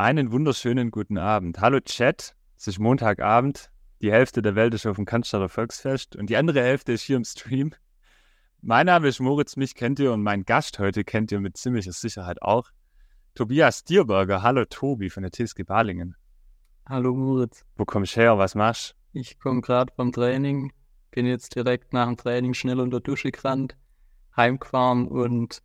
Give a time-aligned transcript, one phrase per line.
[0.00, 1.60] Einen wunderschönen guten Abend.
[1.60, 3.72] Hallo Chat, es ist Montagabend.
[4.00, 7.16] Die Hälfte der Welt ist auf dem Cannstatter Volksfest und die andere Hälfte ist hier
[7.16, 7.74] im Stream.
[8.60, 11.90] Mein Name ist Moritz, mich kennt ihr und mein Gast heute kennt ihr mit ziemlicher
[11.90, 12.70] Sicherheit auch.
[13.34, 14.40] Tobias Dierberger.
[14.44, 16.14] Hallo Tobi von der TSG Balingen.
[16.86, 17.64] Hallo Moritz.
[17.74, 18.38] Wo kommst du her?
[18.38, 19.18] Was machst du?
[19.18, 20.72] Ich komme gerade vom Training,
[21.10, 23.76] bin jetzt direkt nach dem Training schnell unter Dusche gerannt,
[24.36, 25.60] heimgefahren und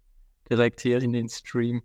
[0.49, 1.83] direkt hier in den Stream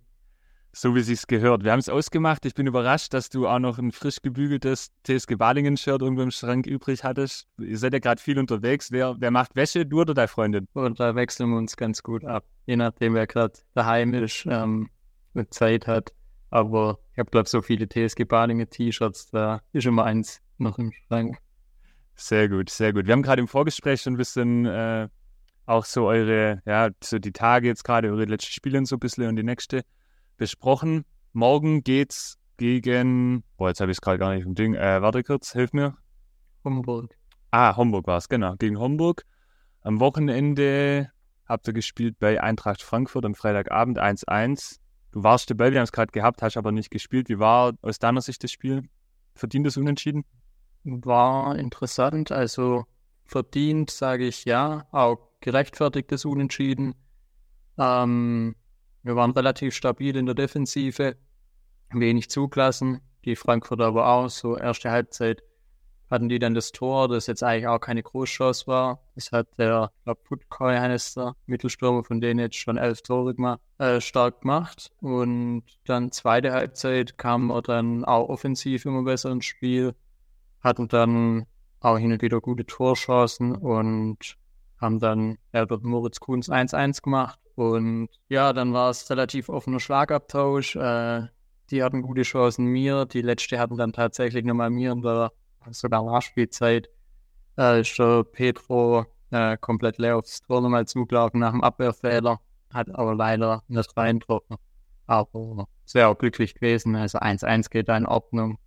[0.80, 1.64] so wie sich's gehört.
[1.64, 2.44] Wir haben es ausgemacht.
[2.46, 6.66] Ich bin überrascht, dass du auch noch ein frisch gebügeltes TSG Balingen-Shirt irgendwo im Schrank
[6.66, 7.48] übrig hattest.
[7.58, 8.92] Ihr seid ja gerade viel unterwegs.
[8.92, 10.68] Wer, wer macht Wäsche, du oder deine Freundin?
[10.74, 12.44] Und da wechseln wir uns ganz gut ab.
[12.66, 14.88] Je nachdem, wer gerade daheim ist ähm,
[15.34, 16.12] und Zeit hat.
[16.50, 21.38] Aber ich habe, glaube so viele TSG Balingen-T-Shirts, da ist immer eins noch im Schrank.
[22.14, 23.06] Sehr gut, sehr gut.
[23.06, 25.08] Wir haben gerade im Vorgespräch schon ein bisschen äh,
[25.66, 29.00] auch so eure, ja, so die Tage jetzt gerade, eure letzten Spiele und so ein
[29.00, 29.82] bisschen und die nächste
[30.38, 31.04] besprochen.
[31.32, 35.22] Morgen geht's gegen, boah, jetzt habe ich es gerade gar nicht im Ding, äh, warte
[35.22, 35.96] kurz, hilf mir.
[36.64, 37.16] Homburg.
[37.50, 39.24] Ah, Homburg war es, genau, gegen Homburg.
[39.82, 41.10] Am Wochenende
[41.46, 44.78] habt ihr gespielt bei Eintracht Frankfurt am Freitagabend 1-1.
[45.12, 47.28] Du warst dabei, wir haben es gerade gehabt, hast aber nicht gespielt.
[47.28, 48.82] Wie war aus deiner Sicht das Spiel?
[49.34, 50.24] Verdientes Unentschieden?
[50.84, 52.84] War interessant, also
[53.24, 56.94] verdient, sage ich ja, auch gerechtfertigtes Unentschieden.
[57.78, 58.56] Ähm,
[59.08, 61.16] wir waren relativ stabil in der Defensive,
[61.94, 63.00] wenig zugelassen.
[63.24, 64.28] Die Frankfurter aber auch.
[64.28, 65.42] So erste Halbzeit
[66.10, 69.00] hatten die dann das Tor, das jetzt eigentlich auch keine Großchance war.
[69.14, 73.34] Das hat der, ich glaube, Putkoi heißt der Mittelstürmer, von denen jetzt schon elf Tore
[73.34, 74.90] gemacht, äh, stark gemacht.
[75.00, 79.94] Und dann zweite Halbzeit kam wir dann auch offensiv immer besser ins Spiel,
[80.60, 81.46] hatten dann
[81.80, 84.36] auch hin und wieder gute Torchancen und
[84.80, 90.76] haben dann Albert Moritz Kunz 1-1 gemacht und ja, dann war es relativ offener Schlagabtausch.
[90.76, 91.26] Äh,
[91.70, 93.04] die hatten gute Chancen mir.
[93.04, 95.32] Die letzte hatten dann tatsächlich nochmal mir in der
[95.70, 96.88] sogar Nachspielzeit.
[97.58, 102.40] Äh, ist der Petro äh, komplett leer aufs Tor nochmal zugelaufen nach dem Abwehrfehler.
[102.72, 104.56] Hat aber leider nicht reingetroffen.
[105.06, 106.94] Aber sehr glücklich gewesen.
[106.94, 108.58] Also 1-1 geht da in Ordnung.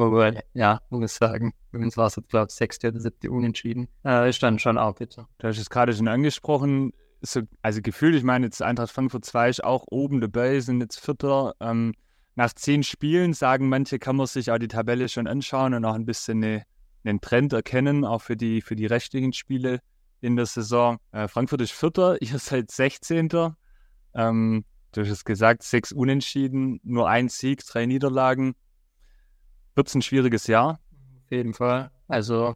[0.00, 3.30] Wobei, ja, muss ich sagen, wenn es war es jetzt, glaube ich, sechste oder siebte
[3.30, 3.88] Unentschieden.
[4.04, 5.28] Äh, ist dann schon auch bitter.
[5.38, 9.48] Du hast es gerade schon angesprochen so, also gefühlt, ich meine, jetzt Eintracht Frankfurt 2
[9.50, 11.54] ist auch oben dabei, sind jetzt Vierter.
[11.60, 11.94] Ähm,
[12.34, 15.94] nach zehn Spielen sagen manche, kann man sich auch die Tabelle schon anschauen und auch
[15.94, 16.64] ein bisschen eine,
[17.04, 19.80] einen Trend erkennen, auch für die, für die restlichen Spiele
[20.20, 20.98] in der Saison.
[21.12, 23.28] Äh, Frankfurt ist Vierter, ihr seid 16.
[24.14, 28.54] Ähm, du hast es gesagt, sechs Unentschieden, nur ein Sieg, drei Niederlagen.
[29.74, 30.80] Wird es ein schwieriges Jahr?
[31.24, 31.90] Auf jeden Fall.
[32.08, 32.54] Also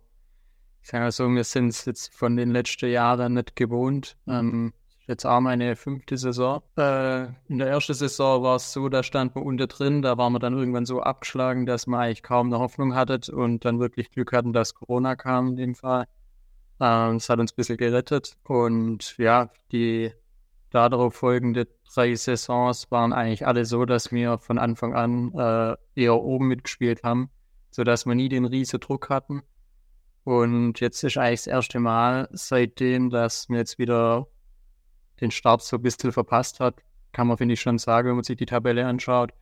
[0.83, 4.17] ich sage mal so, wir sind es jetzt von den letzten Jahren nicht gewohnt.
[4.27, 4.75] Ähm,
[5.07, 6.63] jetzt auch meine fünfte Saison.
[6.77, 10.33] Äh, in der ersten Saison war es so, da stand man unter drin, da waren
[10.33, 14.11] wir dann irgendwann so abgeschlagen, dass man eigentlich kaum eine Hoffnung hatte und dann wirklich
[14.11, 16.03] Glück hatten, dass Corona kam in dem Fall.
[16.03, 16.07] Äh,
[16.79, 20.13] das hat uns ein bisschen gerettet und ja, die
[20.71, 26.17] darauf folgende drei Saisons waren eigentlich alle so, dass wir von Anfang an äh, eher
[26.17, 27.31] oben mitgespielt haben,
[27.71, 29.43] sodass wir nie den riesen Druck hatten.
[30.25, 34.27] Und jetzt ist eigentlich das erste Mal seitdem, dass man jetzt wieder
[35.21, 36.77] den Start so ein bisschen verpasst hat,
[37.13, 39.33] kann man, finde ich, schon sagen, wenn man sich die Tabelle anschaut.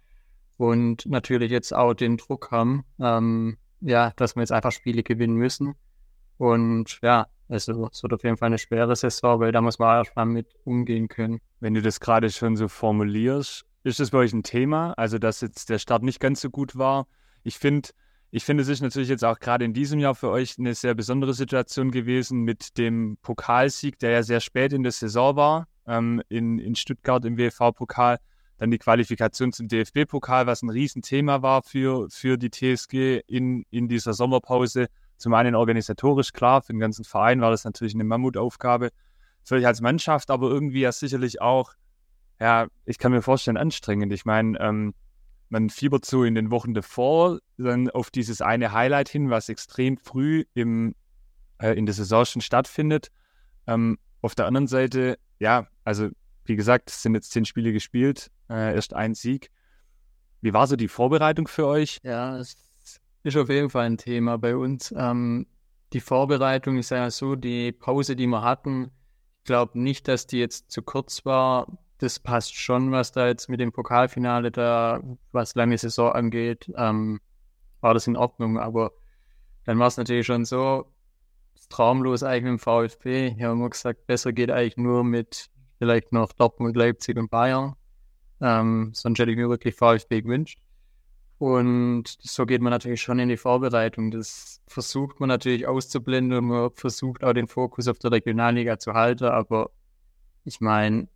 [0.58, 5.36] Und natürlich jetzt auch den Druck haben, ähm, ja, dass wir jetzt einfach Spiele gewinnen
[5.36, 5.74] müssen.
[6.42, 9.98] Und ja, also es wird auf jeden Fall eine schwere Saison, weil da muss man
[9.98, 11.40] erst mal mit umgehen können.
[11.60, 14.92] Wenn du das gerade schon so formulierst, ist das bei euch ein Thema?
[14.94, 17.06] Also, dass jetzt der Start nicht ganz so gut war.
[17.44, 17.90] Ich finde,
[18.32, 20.96] ich finde, es ist natürlich jetzt auch gerade in diesem Jahr für euch eine sehr
[20.96, 26.22] besondere Situation gewesen mit dem Pokalsieg, der ja sehr spät in der Saison war, ähm,
[26.28, 28.18] in, in Stuttgart im WV-Pokal.
[28.58, 33.86] Dann die Qualifikation zum DFB-Pokal, was ein Riesenthema war für, für die TSG in, in
[33.86, 34.88] dieser Sommerpause.
[35.22, 38.90] Zum einen organisatorisch klar, für den ganzen Verein war das natürlich eine Mammutaufgabe.
[39.44, 41.74] Für euch als Mannschaft, aber irgendwie ja sicherlich auch,
[42.40, 44.12] ja, ich kann mir vorstellen, anstrengend.
[44.12, 44.94] Ich meine, ähm,
[45.48, 49.96] man fiebert so in den Wochen davor dann auf dieses eine Highlight hin, was extrem
[49.96, 50.96] früh im,
[51.58, 53.12] äh, in der Saison schon stattfindet.
[53.68, 56.08] Ähm, auf der anderen Seite, ja, also
[56.46, 59.52] wie gesagt, es sind jetzt zehn Spiele gespielt, äh, erst ein Sieg.
[60.40, 62.00] Wie war so die Vorbereitung für euch?
[62.02, 62.56] Ja, es
[63.22, 64.94] ist auf jeden Fall ein Thema bei uns.
[64.96, 65.46] Ähm,
[65.92, 68.90] die Vorbereitung ist ja so, die Pause, die wir hatten,
[69.38, 71.66] ich glaube nicht, dass die jetzt zu kurz war
[72.02, 77.20] das passt schon, was da jetzt mit dem Pokalfinale da, was lange Saison angeht, ähm,
[77.80, 78.58] war das in Ordnung.
[78.58, 78.90] Aber
[79.66, 80.92] dann war es natürlich schon so,
[81.68, 83.34] traumlos eigentlich dem VfB.
[83.36, 85.48] Hier haben wir gesagt, besser geht eigentlich nur mit
[85.78, 87.76] vielleicht noch Dortmund, Leipzig und Bayern.
[88.40, 90.58] Ähm, sonst hätte ich mir wirklich VfB gewünscht.
[91.42, 94.12] Und so geht man natürlich schon in die Vorbereitung.
[94.12, 98.94] Das versucht man natürlich auszublenden und man versucht auch den Fokus auf der Regionalliga zu
[98.94, 99.24] halten.
[99.24, 99.72] Aber
[100.44, 101.08] ich meine,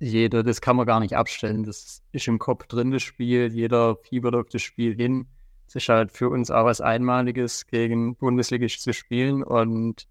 [0.00, 1.62] jeder, das kann man gar nicht abstellen.
[1.62, 3.52] Das ist im Kopf drin, das Spiel.
[3.52, 5.26] Jeder fiebert auf das Spiel hin.
[5.66, 9.42] Es ist halt für uns auch was Einmaliges, gegen Bundesligist zu spielen.
[9.42, 10.08] Und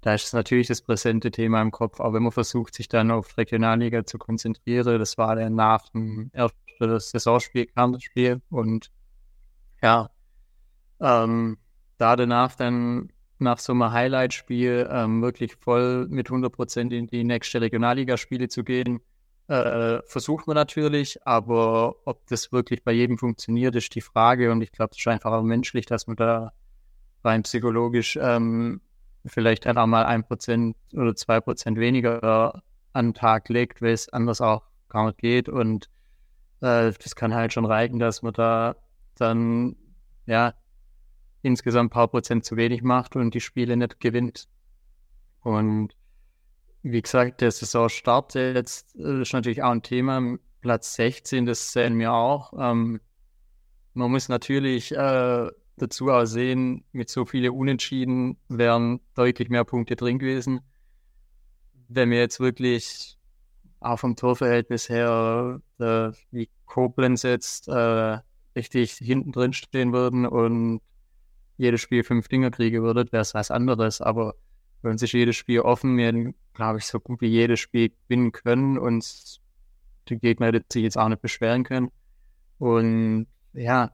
[0.00, 2.00] da ist natürlich das präsente Thema im Kopf.
[2.00, 6.30] Aber wenn man versucht, sich dann auf Regionalliga zu konzentrieren, das war dann nach dem
[6.32, 7.98] ersten Saisonspiel kam.
[8.50, 8.90] Und
[9.82, 10.10] ja,
[11.00, 11.58] ähm,
[11.98, 17.60] da danach dann nach so einem Highlight-Spiel ähm, wirklich voll mit 100% in die nächste
[17.60, 19.00] Regionalligaspiele zu gehen,
[19.48, 24.50] äh, versucht man natürlich, aber ob das wirklich bei jedem funktioniert, ist die Frage.
[24.50, 26.52] Und ich glaube, es ist einfach auch menschlich, dass man da
[27.22, 28.80] rein psychologisch ähm,
[29.26, 32.62] vielleicht dann auch mal ein Prozent oder zwei Prozent weniger
[32.92, 35.48] an den Tag legt, weil es anders auch gar nicht geht.
[35.48, 35.90] Und
[36.60, 38.76] äh, das kann halt schon reichen, dass man da
[39.16, 39.76] dann
[40.26, 40.54] ja
[41.42, 44.48] insgesamt ein paar Prozent zu wenig macht und die Spiele nicht gewinnt.
[45.42, 45.94] Und
[46.82, 50.38] wie gesagt, der Saisonstart jetzt äh, ist natürlich auch ein Thema.
[50.60, 52.52] Platz 16, das sehen wir auch.
[52.58, 53.00] Ähm,
[53.94, 59.96] man muss natürlich äh, dazu auch sehen, mit so vielen Unentschieden wären deutlich mehr Punkte
[59.96, 60.60] drin gewesen.
[61.88, 63.18] Wenn wir jetzt wirklich
[63.80, 68.18] auch vom Torverhältnis her, äh, wie Koblenz jetzt äh,
[68.56, 70.80] richtig hinten drin stehen würden und
[71.58, 74.00] jedes Spiel fünf Dinger kriegen würdet, wäre es was anderes.
[74.00, 74.34] Aber
[74.82, 75.96] uns ist jedes Spiel offen.
[75.96, 79.40] Wir, glaube ich, so gut wie jedes Spiel gewinnen können und
[80.08, 81.90] die Gegner sich jetzt auch nicht beschweren können.
[82.58, 83.92] Und ja,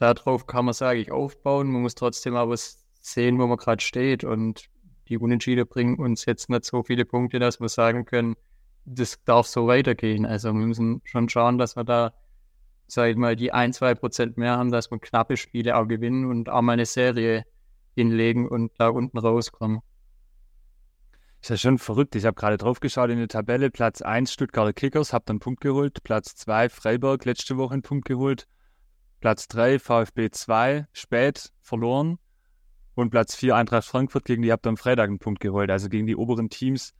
[0.00, 1.70] darauf kann man, sage ich, aufbauen.
[1.70, 2.56] Man muss trotzdem aber
[3.00, 4.24] sehen, wo man gerade steht.
[4.24, 4.68] Und
[5.08, 8.36] die Unentschiede bringen uns jetzt nicht so viele Punkte, dass wir sagen können,
[8.84, 10.26] das darf so weitergehen.
[10.26, 12.12] Also wir müssen schon schauen, dass wir da,
[12.86, 16.26] sag ich mal, die ein, zwei Prozent mehr haben, dass wir knappe Spiele auch gewinnen
[16.26, 17.44] und auch mal eine Serie
[17.94, 19.80] hinlegen und da unten rauskommen.
[21.40, 22.14] Ist ja schon verrückt.
[22.16, 23.70] Ich habe gerade drauf geschaut in der Tabelle.
[23.70, 26.02] Platz 1 Stuttgarter Kickers, habt einen Punkt geholt.
[26.02, 28.46] Platz 2 Freiburg, letzte Woche einen Punkt geholt.
[29.26, 32.20] Platz 3 VfB 2, spät verloren.
[32.94, 35.68] Und Platz 4 Eintracht Frankfurt, gegen die habt ihr am Freitag einen Punkt geholt.
[35.68, 36.94] Also gegen die oberen Teams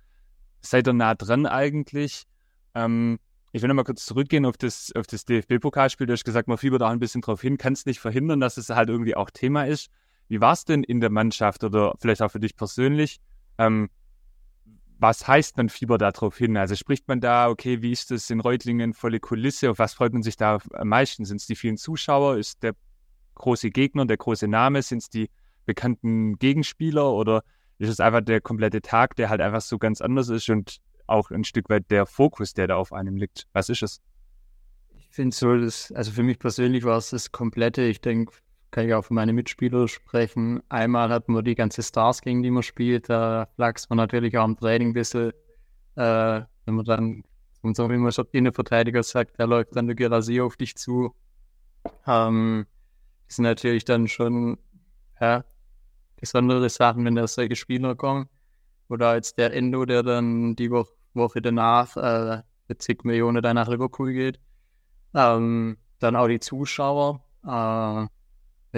[0.60, 2.24] seid ihr nah dran eigentlich.
[2.74, 3.20] Ähm,
[3.52, 6.08] ich will nochmal kurz zurückgehen auf das, auf das DFB-Pokalspiel.
[6.08, 8.70] Du hast gesagt, man fiebert auch ein bisschen drauf hin, kannst nicht verhindern, dass es
[8.70, 9.88] halt irgendwie auch Thema ist.
[10.26, 13.20] Wie war es denn in der Mannschaft oder vielleicht auch für dich persönlich?
[13.56, 13.88] Ähm,
[14.98, 16.56] was heißt man Fieber da drauf hin?
[16.56, 19.70] Also spricht man da, okay, wie ist das in Reutlingen, volle Kulisse?
[19.70, 21.24] Auf was freut man sich da am meisten?
[21.24, 22.38] Sind es die vielen Zuschauer?
[22.38, 22.74] Ist der
[23.34, 24.82] große Gegner, der große Name?
[24.82, 25.28] Sind es die
[25.66, 27.42] bekannten Gegenspieler oder
[27.78, 31.30] ist es einfach der komplette Tag, der halt einfach so ganz anders ist und auch
[31.30, 33.46] ein Stück weit der Fokus, der da auf einem liegt.
[33.52, 34.00] Was ist es?
[34.94, 38.32] Ich finde so, dass, also für mich persönlich war es das komplette, ich denke,
[38.76, 40.62] kann ich auch für meine Mitspieler sprechen.
[40.68, 44.44] Einmal hatten wir die ganze Stars, gegen die man spielt, da lag's man natürlich auch
[44.44, 45.30] im Training ein bisschen,
[45.94, 47.22] äh, wenn man dann,
[47.62, 51.14] und so wie man schon Innenverteidiger sagt, der läuft dann der Gerasi auf dich zu.
[52.06, 52.66] Ähm,
[53.26, 54.58] das sind natürlich dann schon,
[55.22, 55.42] ja,
[56.20, 58.28] besondere Sachen, wenn da solche Spieler kommen.
[58.90, 60.84] Oder als der Endo, der dann die Wo
[61.14, 64.38] Woche danach äh, mit zig Millionen dann nach Liverpool geht.
[65.14, 67.22] Ähm, dann auch die Zuschauer.
[67.42, 68.06] Äh,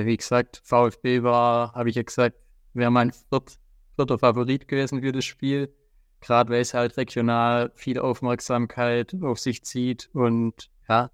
[0.07, 2.37] wie gesagt, VfB war, habe ich ja gesagt,
[2.75, 3.59] wäre mein viert,
[3.97, 5.73] vierter Favorit gewesen für das Spiel.
[6.21, 11.11] Gerade weil es halt regional viel Aufmerksamkeit auf sich zieht und ja,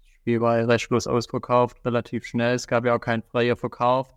[0.00, 2.54] das Spiel war restlos ausverkauft, relativ schnell.
[2.54, 4.16] Es gab ja auch keinen freien Verkauf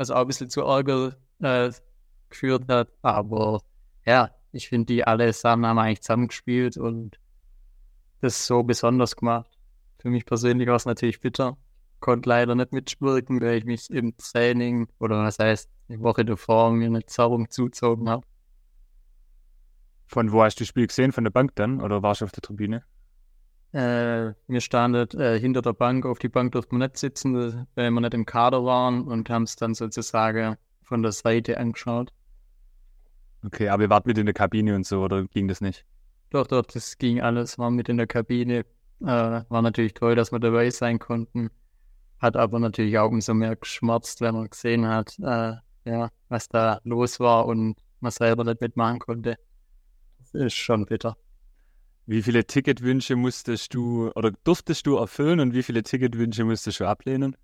[0.00, 1.70] was auch ein bisschen zu Ärger äh,
[2.30, 2.88] geführt hat.
[3.02, 3.60] Aber
[4.06, 7.20] ja, ich finde, die alle zusammen haben eigentlich zusammengespielt und
[8.22, 9.50] das so besonders gemacht.
[9.98, 11.58] Für mich persönlich war es natürlich bitter.
[12.00, 16.72] Konnte leider nicht mitwirken, weil ich mich im Training oder was heißt, die Woche davor
[16.72, 18.26] mir eine Zerrung zuzogen habe.
[20.06, 21.12] Von wo hast du das Spiel gesehen?
[21.12, 21.80] Von der Bank dann?
[21.80, 22.82] Oder warst du auf der Tribüne?
[23.72, 27.90] Äh, wir standen äh, hinter der Bank, auf die Bank durften wir nicht sitzen, weil
[27.90, 32.12] wir nicht im Kader waren und haben es dann sozusagen von der Seite angeschaut.
[33.44, 35.86] Okay, aber ihr wart mit in der Kabine und so, oder ging das nicht?
[36.30, 38.64] Doch, doch, das ging alles, war mit in der Kabine.
[39.00, 41.50] Äh, war natürlich toll, dass wir dabei sein konnten.
[42.20, 46.80] Hat aber natürlich auch umso mehr geschmerzt, wenn man gesehen hat, äh, ja, was da
[46.84, 49.36] los war und man selber nicht mitmachen konnte.
[50.18, 51.16] Das ist schon bitter.
[52.06, 56.86] Wie viele Ticketwünsche musstest du oder durftest du erfüllen und wie viele Ticketwünsche musstest du
[56.86, 57.36] ablehnen?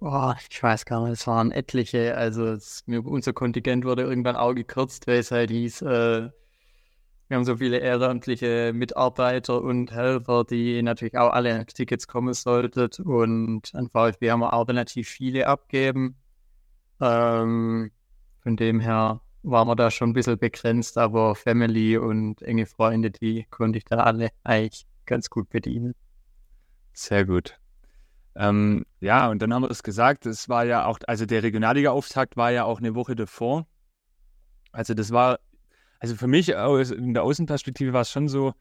[0.00, 2.16] Boah, ich weiß gar nicht, es waren etliche.
[2.16, 6.30] Also es, unser Kontingent wurde irgendwann auch gekürzt, weil es halt hieß, äh,
[7.28, 12.88] wir haben so viele ehrenamtliche Mitarbeiter und Helfer, die natürlich auch alle Tickets kommen sollten.
[13.04, 16.16] Und an VfB haben wir auch relativ viele abgeben.
[17.00, 17.90] Ähm,
[18.42, 23.10] von dem her waren wir da schon ein bisschen begrenzt, aber Family und enge Freunde,
[23.10, 25.94] die konnte ich da alle eigentlich ganz gut bedienen.
[26.94, 27.58] Sehr gut.
[28.36, 32.36] Ähm, ja, und dann haben wir es gesagt, es war ja auch, also der Regionalliga-Auftakt
[32.36, 33.66] war ja auch eine Woche davor.
[34.72, 35.40] Also das war,
[35.98, 38.54] also für mich in der Außenperspektive war es schon so,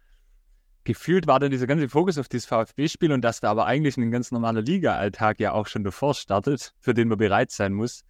[0.84, 4.10] gefühlt war dann dieser ganze Fokus auf dieses VfB-Spiel und dass da aber eigentlich ein
[4.10, 8.04] ganz normaler Liga-Alltag ja auch schon davor startet, für den man bereit sein muss.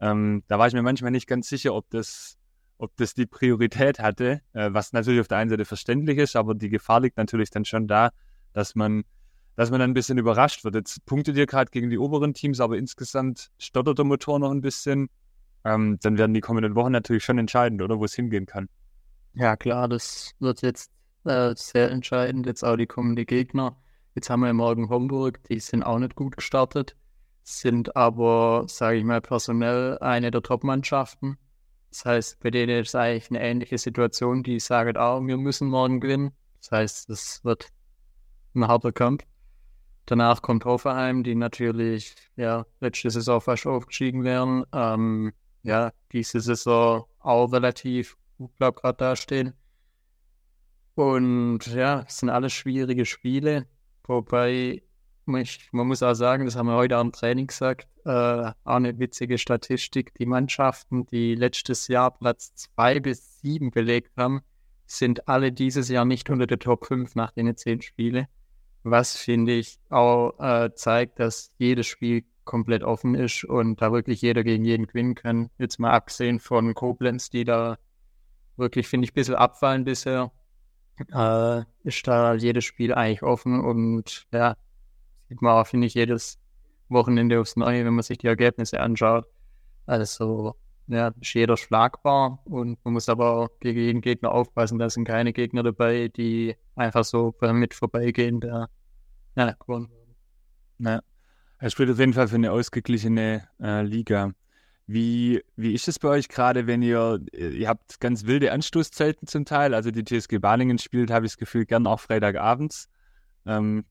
[0.00, 2.36] Ähm, da war ich mir manchmal nicht ganz sicher, ob das,
[2.76, 6.56] ob das die Priorität hatte, äh, was natürlich auf der einen Seite verständlich ist, aber
[6.56, 8.10] die Gefahr liegt natürlich dann schon da,
[8.52, 9.04] dass man,
[9.54, 10.74] dass man dann ein bisschen überrascht wird.
[10.74, 14.60] Jetzt punktet ihr gerade gegen die oberen Teams, aber insgesamt stottert der Motor noch ein
[14.60, 15.08] bisschen.
[15.64, 18.68] Ähm, dann werden die kommenden Wochen natürlich schon entscheidend, oder wo es hingehen kann.
[19.34, 20.90] Ja, klar, das wird jetzt
[21.24, 22.46] äh, sehr entscheidend.
[22.46, 23.76] Jetzt auch die kommenden Gegner.
[24.14, 26.96] Jetzt haben wir morgen Homburg, die sind auch nicht gut gestartet
[27.44, 31.36] sind aber, sage ich mal, personell eine der Top-Mannschaften.
[31.90, 34.42] Das heißt, bei denen ist eigentlich eine ähnliche Situation.
[34.42, 36.32] Die sagen auch, wir müssen morgen gewinnen.
[36.60, 37.68] Das heißt, es wird
[38.54, 39.24] ein harter Kampf.
[40.06, 44.64] Danach kommt Hoffenheim, die natürlich ja, letzte Saison fast aufgestiegen wären.
[44.72, 45.32] Ähm,
[45.64, 49.54] ja, diese Saison auch relativ gut, glaube gerade dastehen.
[50.94, 53.66] Und ja, es sind alles schwierige Spiele.
[54.04, 54.82] Wobei
[55.26, 58.98] ich, man muss auch sagen, das haben wir heute am Training gesagt, äh, auch eine
[58.98, 60.14] witzige Statistik.
[60.14, 64.42] Die Mannschaften, die letztes Jahr Platz 2 bis 7 belegt haben,
[64.86, 68.28] sind alle dieses Jahr nicht unter der Top 5 nach den 10 Spiele.
[68.82, 74.22] Was finde ich auch äh, zeigt, dass jedes Spiel komplett offen ist und da wirklich
[74.22, 75.50] jeder gegen jeden gewinnen kann.
[75.58, 77.78] Jetzt mal abgesehen von Koblenz, die da
[78.56, 80.32] wirklich, finde ich, ein bisschen abfallen bisher,
[81.12, 84.56] äh, ist da jedes Spiel eigentlich offen und ja,
[85.28, 86.38] sieht man auch, finde ich, jedes
[86.88, 89.26] Wochenende aufs Neue, wenn man sich die Ergebnisse anschaut.
[89.86, 94.78] Also, ja, ist jeder schlagbar und man muss aber auch gegen jeden Gegner aufpassen.
[94.78, 98.68] Da sind keine Gegner dabei, die einfach so mit vorbeigehen, der
[99.36, 100.14] ja, gewonnen werden.
[100.78, 101.13] Ja.
[101.64, 104.32] Er spielt auf jeden Fall für eine ausgeglichene äh, Liga.
[104.86, 109.46] Wie, wie ist es bei euch gerade, wenn ihr, ihr habt ganz wilde Anstoßzeiten zum
[109.46, 112.90] Teil, also die TSG Balingen spielt, habe ich das Gefühl, gern auch Freitagabends.
[113.46, 113.86] Ähm,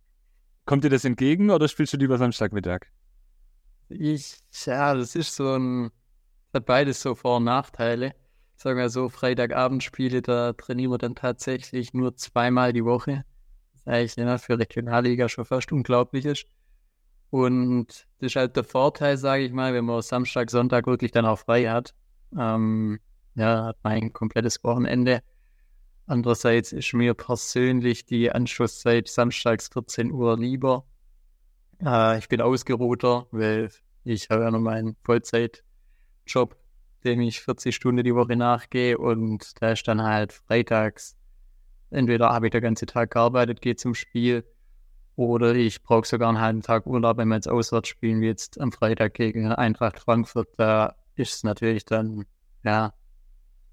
[0.65, 2.81] Kommt dir das entgegen oder spielst du lieber Samstagmittag?
[3.89, 4.37] Ich,
[4.67, 5.89] ja, das ist so ein,
[6.53, 8.13] hat beides so Vor- und Nachteile.
[8.55, 13.25] Sagen wir so, Freitagabendspiele, da trainieren wir dann tatsächlich nur zweimal die Woche.
[13.83, 16.45] Das ist eigentlich für Regionalliga schon fast unglaublich ist.
[17.33, 17.87] Und
[18.19, 21.39] das ist halt der Vorteil, sage ich mal, wenn man Samstag, Sonntag wirklich dann auch
[21.39, 21.95] frei hat.
[22.37, 22.99] Ähm,
[23.33, 25.23] ja, hat man ein komplettes Wochenende.
[26.05, 30.85] Andererseits ist mir persönlich die Anschlusszeit samstags 14 Uhr lieber.
[31.83, 33.71] Äh, ich bin ausgeruhter, weil
[34.03, 36.55] ich habe ja noch meinen Vollzeitjob,
[37.03, 41.17] dem ich 40 Stunden die Woche nachgehe und da ist dann halt freitags,
[41.89, 44.43] entweder habe ich den ganzen Tag gearbeitet, gehe zum Spiel
[45.15, 48.59] oder ich brauche sogar einen halben Tag Urlaub, wenn wir jetzt auswärts spielen, wie jetzt
[48.59, 50.49] am Freitag gegen Eintracht Frankfurt.
[50.57, 52.25] Da ist es natürlich dann,
[52.63, 52.93] ja,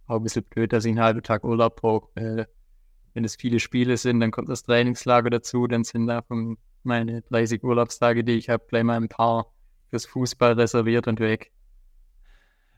[0.07, 2.47] auch ein bisschen blöd, dass ich einen halben Tag Urlaub brauche.
[3.15, 7.65] Wenn es viele Spiele sind, dann kommt das Trainingslager dazu, dann sind davon meine 30
[7.65, 9.47] Urlaubstage, die ich habe, gleich mal ein paar
[9.89, 11.53] fürs Fußball reserviert und weg.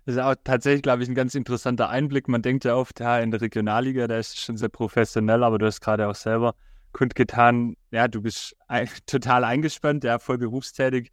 [0.04, 2.28] Das ist auch tatsächlich, glaube ich, ein ganz interessanter Einblick.
[2.28, 5.66] Man denkt ja oft, ja, in der Regionalliga, da ist schon sehr professionell, aber du
[5.66, 6.54] hast gerade auch selber
[6.92, 11.10] kundgetan, ja, du bist ein, total eingespannt, ja, voll berufstätig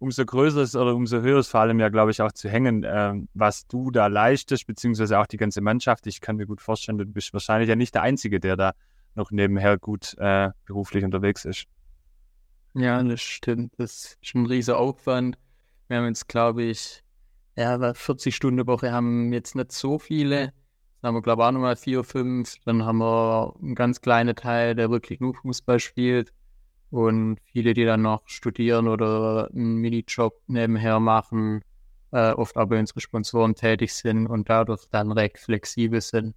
[0.00, 2.84] umso größer ist oder umso höher ist vor allem ja, glaube ich, auch zu hängen,
[2.84, 6.06] äh, was du da leistest, beziehungsweise auch die ganze Mannschaft.
[6.06, 8.72] Ich kann mir gut vorstellen, du bist wahrscheinlich ja nicht der Einzige, der da
[9.14, 11.66] noch nebenher gut äh, beruflich unterwegs ist.
[12.74, 13.74] Ja, das stimmt.
[13.76, 15.36] Das ist ein riesiger Aufwand.
[15.88, 17.02] Wir haben jetzt, glaube ich,
[17.56, 20.54] ja, 40 Stunden Woche haben jetzt nicht so viele.
[21.00, 22.56] Dann haben wir, glaube ich, auch nochmal vier, fünf.
[22.64, 26.32] Dann haben wir einen ganz kleinen Teil, der wirklich nur Fußball spielt.
[26.90, 31.62] Und viele, die dann noch studieren oder einen Minijob nebenher machen,
[32.10, 36.34] äh, oft aber unsere Sponsoren tätig sind und dadurch dann recht flexibel sind.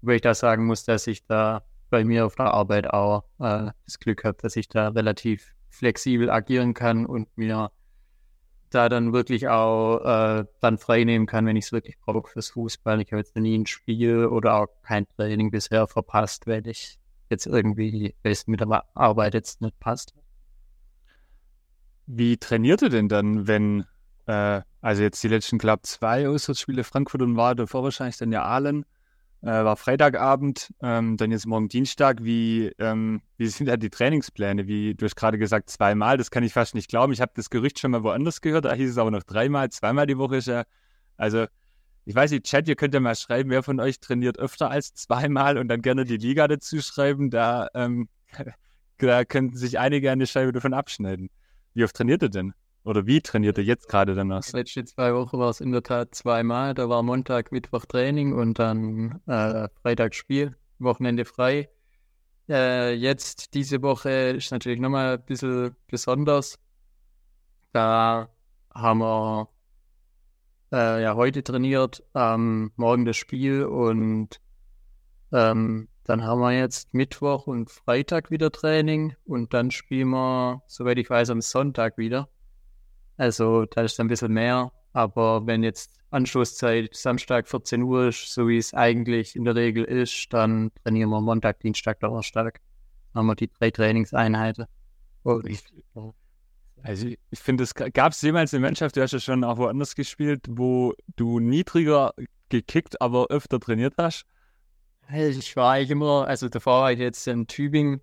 [0.00, 3.70] Wo ich da sagen muss, dass ich da bei mir auf der Arbeit auch äh,
[3.84, 7.70] das Glück habe, dass ich da relativ flexibel agieren kann und mir
[8.70, 12.50] da dann wirklich auch äh, dann frei nehmen kann, wenn ich es wirklich brauche fürs
[12.50, 13.00] Fußball.
[13.00, 16.98] Ich habe jetzt nie ein Spiel oder auch kein Training bisher verpasst, weil ich
[17.28, 18.14] jetzt irgendwie,
[18.46, 20.14] mit der Arbeit jetzt nicht passt.
[22.06, 23.84] Wie trainiert ihr denn dann, wenn,
[24.26, 28.42] äh, also jetzt die letzten, glaube zwei Auswärtsspiele Frankfurt und war davor wahrscheinlich dann ja
[28.42, 28.84] Aalen.
[29.42, 32.22] Äh, war Freitagabend, ähm, dann jetzt morgen Dienstag.
[32.22, 34.66] Wie, ähm, wie sind da die Trainingspläne?
[34.66, 37.12] Wie du hast gerade gesagt, zweimal, das kann ich fast nicht glauben.
[37.12, 40.06] Ich habe das Gerücht schon mal woanders gehört, da hieß es aber noch dreimal, zweimal
[40.06, 40.64] die Woche ist ja.
[41.16, 41.46] Also,
[42.04, 44.94] ich weiß nicht, Chat, ihr könnt ja mal schreiben, wer von euch trainiert öfter als
[44.94, 47.30] zweimal und dann gerne die Liga dazu schreiben.
[47.30, 48.08] Da, ähm,
[48.98, 51.30] da könnten sich einige eine Scheibe davon abschneiden.
[51.74, 52.52] Wie oft trainiert ihr denn?
[52.84, 54.42] Oder wie trainiert ihr jetzt gerade danach?
[54.42, 56.74] Die letzten zwei Wochen war es in der Tat zweimal.
[56.74, 61.68] Da war Montag, Mittwoch Training und dann äh, Freitag Spiel, Wochenende frei.
[62.48, 66.58] Äh, jetzt diese Woche ist natürlich nochmal ein bisschen besonders.
[67.72, 68.30] Da
[68.74, 69.48] haben wir
[70.72, 74.40] äh, ja heute trainiert, ähm, morgen das Spiel und
[75.32, 80.98] ähm, dann haben wir jetzt Mittwoch und Freitag wieder Training und dann spielen wir, soweit
[80.98, 82.28] ich weiß, am Sonntag wieder.
[83.20, 84.72] Also da ist ein bisschen mehr.
[84.94, 89.84] Aber wenn jetzt Anschlusszeit Samstag 14 Uhr ist, so wie es eigentlich in der Regel
[89.84, 92.60] ist, dann trainieren wir Montag, Dienstag, Donnerstag.
[93.12, 94.64] Dann haben wir die drei Trainingseinheiten.
[95.22, 95.62] Und ich,
[96.82, 99.94] also ich finde, es gab es jemals eine Mannschaft, du hast ja schon auch woanders
[99.94, 102.14] gespielt, wo du niedriger
[102.48, 104.24] gekickt, aber öfter trainiert hast?
[105.12, 108.00] Ich war eigentlich immer, also davor war ich jetzt in Tübingen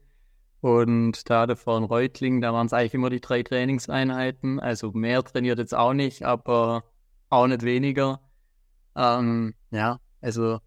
[0.67, 4.59] und da davor in Reutling, da waren es eigentlich immer die drei Trainingseinheiten.
[4.59, 6.83] Also mehr trainiert jetzt auch nicht, aber
[7.29, 8.19] auch nicht weniger.
[8.93, 10.59] Ähm, ja, also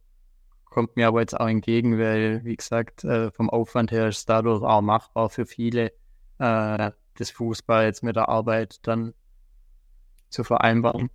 [0.64, 4.24] kommt mir aber jetzt auch entgegen, weil, wie gesagt, äh, vom Aufwand her ist es
[4.24, 5.92] dadurch auch machbar für viele,
[6.38, 9.12] äh, das Fußball jetzt mit der Arbeit dann
[10.30, 11.10] zu vereinbaren.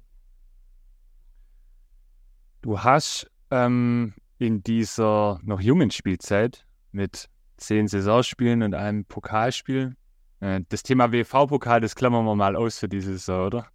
[2.62, 9.96] Du hast ähm, in dieser noch jungen Spielzeit mit zehn Saisonspielen und einem Pokalspiel.
[10.40, 13.68] Äh, das Thema WV-Pokal, das klammern wir mal aus für diese Saison, oder?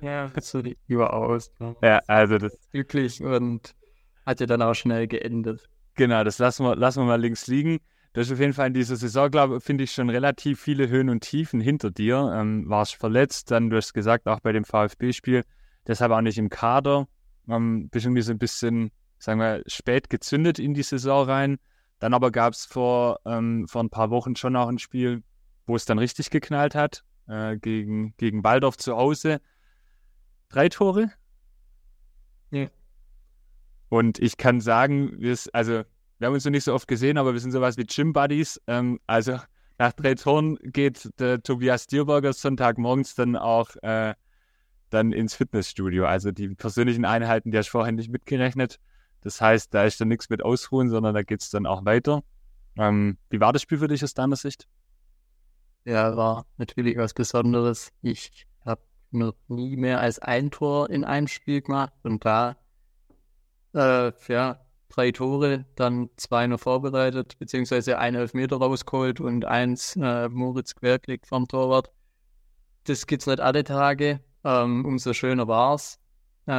[0.00, 1.50] Ja, so überaus.
[1.58, 1.76] Ne?
[1.82, 2.58] Ja, also das.
[2.70, 3.74] Glücklich und
[4.26, 5.68] hat ja dann auch schnell geendet.
[5.94, 7.78] Genau, das lassen wir, lassen wir mal links liegen.
[8.12, 10.88] Du hast auf jeden Fall in dieser Saison, glaube ich, finde ich schon relativ viele
[10.88, 12.32] Höhen und Tiefen hinter dir.
[12.34, 15.44] Ähm, warst verletzt, dann, du hast gesagt, auch bei dem VfB-Spiel,
[15.86, 17.08] deshalb auch nicht im Kader.
[17.48, 21.58] Ähm, bist irgendwie so ein bisschen, sagen wir, spät gezündet in die Saison rein.
[21.98, 25.22] Dann aber gab es vor, ähm, vor ein paar Wochen schon auch ein Spiel,
[25.66, 29.40] wo es dann richtig geknallt hat, äh, gegen, gegen Waldorf zu Hause.
[30.48, 31.10] Drei Tore?
[32.50, 32.66] Ja.
[33.88, 35.84] Und ich kann sagen, wir, also,
[36.18, 38.60] wir haben uns noch nicht so oft gesehen, aber wir sind sowas wie Gym Buddies.
[38.66, 39.38] Ähm, also
[39.78, 44.14] nach drei Toren geht der Tobias Dierberger Sonntagmorgens dann auch äh,
[44.90, 46.06] dann ins Fitnessstudio.
[46.06, 48.78] Also die persönlichen Einheiten, die hast du vorher nicht mitgerechnet.
[49.22, 52.22] Das heißt, da ist dann nichts mit Ausruhen, sondern da geht es dann auch weiter.
[52.76, 54.68] Ähm, wie war das Spiel für dich aus deiner Sicht?
[55.84, 57.92] Ja, war natürlich was Besonderes.
[58.02, 62.56] Ich habe noch nie mehr als ein Tor in einem Spiel gemacht und da,
[63.72, 70.28] äh, ja, drei Tore, dann zwei noch vorbereitet, beziehungsweise ein Elfmeter rausgeholt und eins äh,
[70.28, 71.90] Moritz quergelegt vom Torwart.
[72.84, 74.20] Das gibt's nicht alle Tage.
[74.44, 75.98] Ähm, umso schöner war's.
[76.46, 76.52] Äh,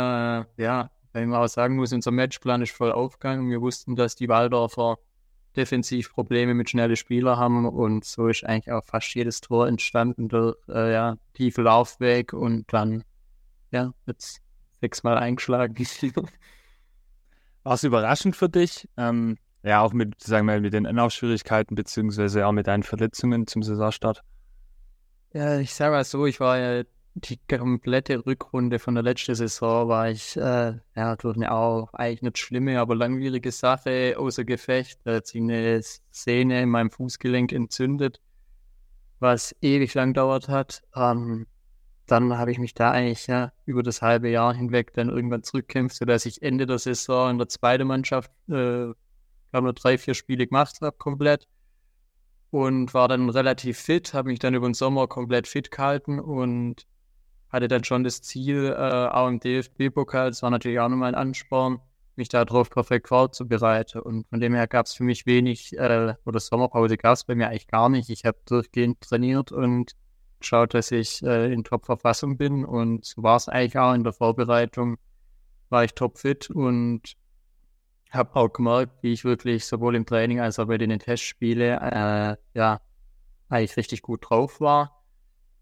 [0.57, 3.49] ja, weil man auch sagen muss, unser Matchplan ist voll aufgegangen.
[3.49, 4.99] Wir wussten, dass die Waldorfer
[5.55, 10.29] defensiv Probleme mit schnellen Spielern haben und so ist eigentlich auch fast jedes Tor entstanden
[10.29, 13.03] durch äh, ja, tiefe Laufweg und dann
[13.71, 14.41] ja, jetzt
[14.79, 15.75] sechsmal eingeschlagen.
[17.63, 18.87] War es überraschend für dich?
[18.95, 23.63] Ähm, ja, auch mit, sagen wir, mit den Anlaufschwierigkeiten beziehungsweise auch mit deinen Verletzungen zum
[23.63, 24.21] Saisonstart?
[25.33, 26.83] Ja, ich sage mal so, ich war ja
[27.19, 32.21] die komplette Rückrunde von der letzten Saison war ich, äh, ja, durch eine auch eigentlich
[32.21, 34.99] nicht schlimme, aber langwierige Sache außer Gefecht.
[35.03, 38.21] Da hat sich eine Sehne in meinem Fußgelenk entzündet,
[39.19, 40.83] was ewig lang dauert hat.
[40.95, 41.47] Ähm,
[42.05, 45.97] dann habe ich mich da eigentlich ja, über das halbe Jahr hinweg dann irgendwann zurückkämpft,
[45.97, 48.93] sodass ich Ende der Saison in der zweiten Mannschaft, äh,
[49.51, 51.47] glaube nur drei, vier Spiele gemacht habe, komplett.
[52.51, 56.85] Und war dann relativ fit, habe mich dann über den Sommer komplett fit gehalten und
[57.49, 61.15] hatte dann schon das Ziel, äh, auch im DFB-Pokal, das war natürlich auch nochmal ein
[61.15, 61.79] Ansporn,
[62.15, 63.99] mich darauf perfekt vorzubereiten.
[63.99, 67.35] Und von dem her gab es für mich wenig, äh, oder Sommerpause gab es bei
[67.35, 68.09] mir eigentlich gar nicht.
[68.09, 69.93] Ich habe durchgehend trainiert und
[70.39, 72.65] geschaut, dass ich äh, in Top-Verfassung bin.
[72.65, 74.97] Und so war es eigentlich auch in der Vorbereitung,
[75.69, 77.15] war ich topfit und
[78.11, 82.37] habe auch gemerkt, wie ich wirklich sowohl im Training als auch bei den Testspielen äh,
[82.53, 82.81] ja,
[83.49, 85.03] eigentlich richtig gut drauf war.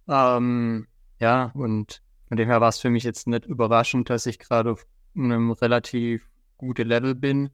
[0.08, 0.88] Ähm,
[1.20, 4.72] ja, und von dem her war es für mich jetzt nicht überraschend, dass ich gerade
[4.72, 7.52] auf einem relativ guten Level bin.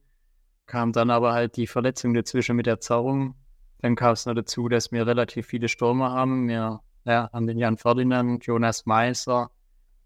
[0.65, 3.35] Kam dann aber halt die Verletzung dazwischen mit der Zerrung.
[3.79, 6.47] Dann kam es noch dazu, dass wir relativ viele Stürmer haben.
[6.47, 9.51] Wir ja, haben den Jan Ferdinand, Jonas Meiser,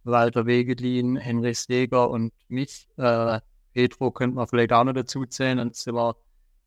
[0.03, 2.87] Walter Wegelin, Henry Steger und mich.
[2.97, 3.41] Äh,
[3.73, 5.57] Petro könnte man vielleicht auch noch dazu zählen.
[5.57, 6.15] Dann sind wir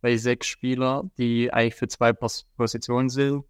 [0.00, 3.44] bei sechs Spielern, die eigentlich für zwei Pos Positionen sind.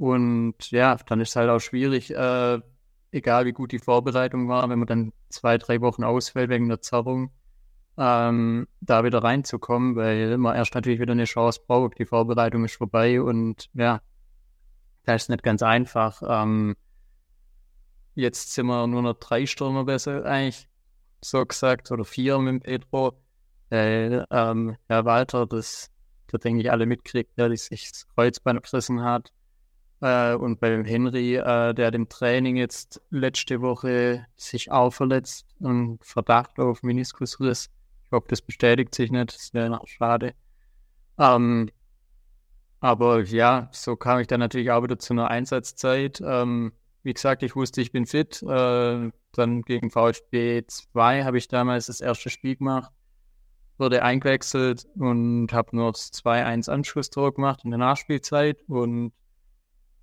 [0.00, 2.58] Und ja, dann ist es halt auch schwierig, äh,
[3.12, 6.80] egal wie gut die Vorbereitung war, wenn man dann zwei, drei Wochen ausfällt wegen der
[6.80, 7.32] Zerrung,
[7.98, 11.98] ähm, da wieder reinzukommen, weil man erst natürlich wieder eine Chance braucht.
[11.98, 14.00] Die Vorbereitung ist vorbei und ja,
[15.04, 16.22] das ist nicht ganz einfach.
[16.26, 16.76] Ähm,
[18.14, 20.66] jetzt sind wir nur noch drei Stürmer besser, eigentlich
[21.20, 23.20] so gesagt, oder vier mit dem Pedro.
[23.70, 25.90] Äh, ähm, Herr Walter, das,
[26.28, 29.30] da denke ich alle mitkriegt, der sich das Kreuzband gerissen hat.
[30.00, 36.04] Äh, und beim Henry, äh, der dem Training jetzt letzte Woche sich auch verletzt und
[36.04, 37.70] Verdacht auf Meniskusriss.
[38.04, 40.34] Ich hoffe, das bestätigt sich nicht, das wäre noch schade.
[41.18, 41.70] Ähm,
[42.80, 46.20] aber ja, so kam ich dann natürlich auch wieder zu einer Einsatzzeit.
[46.24, 48.42] Ähm, wie gesagt, ich wusste, ich bin fit.
[48.42, 52.90] Äh, dann gegen VfB 2 habe ich damals das erste Spiel gemacht,
[53.78, 58.62] wurde eingewechselt und habe nur das 2-1 Anschlusstor gemacht in der Nachspielzeit.
[58.66, 59.12] Und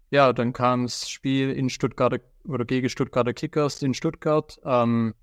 [0.09, 4.59] ja, dann kam das Spiel in Stuttgart oder gegen Stuttgarter Kickers in Stuttgart.
[4.63, 5.13] Ähm,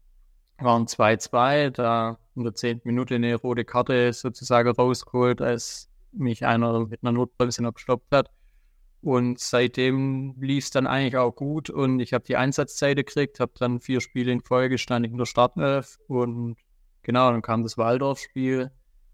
[0.59, 6.87] waren 2-2, da in der zehnten Minute eine rote Karte sozusagen rausgeholt, als mich einer
[6.87, 8.31] mit einer Notbremse noch gestoppt hat.
[9.01, 13.53] Und seitdem lief es dann eigentlich auch gut und ich habe die Einsatzzeit gekriegt, habe
[13.59, 16.57] dann vier Spiele in Folge stand ich in der Startelf und
[17.03, 18.71] genau, dann kam das Waldorf-Spiel,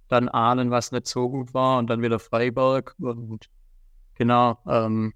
[0.06, 3.50] dann Ahlen, was nicht so gut war und dann wieder Freiburg und
[4.14, 5.12] genau, ähm,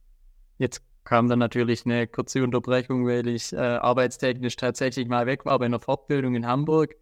[0.59, 5.59] jetzt kam dann natürlich eine kurze Unterbrechung, weil ich äh, arbeitstechnisch tatsächlich mal weg war
[5.59, 6.95] bei einer Fortbildung in Hamburg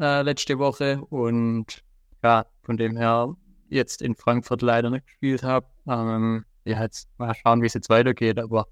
[0.00, 1.82] äh, letzte Woche und
[2.22, 3.36] ja, von dem her
[3.68, 5.66] jetzt in Frankfurt leider nicht gespielt habe.
[5.86, 8.38] Ähm, ja, jetzt mal schauen, wie es jetzt weitergeht.
[8.38, 8.66] Aber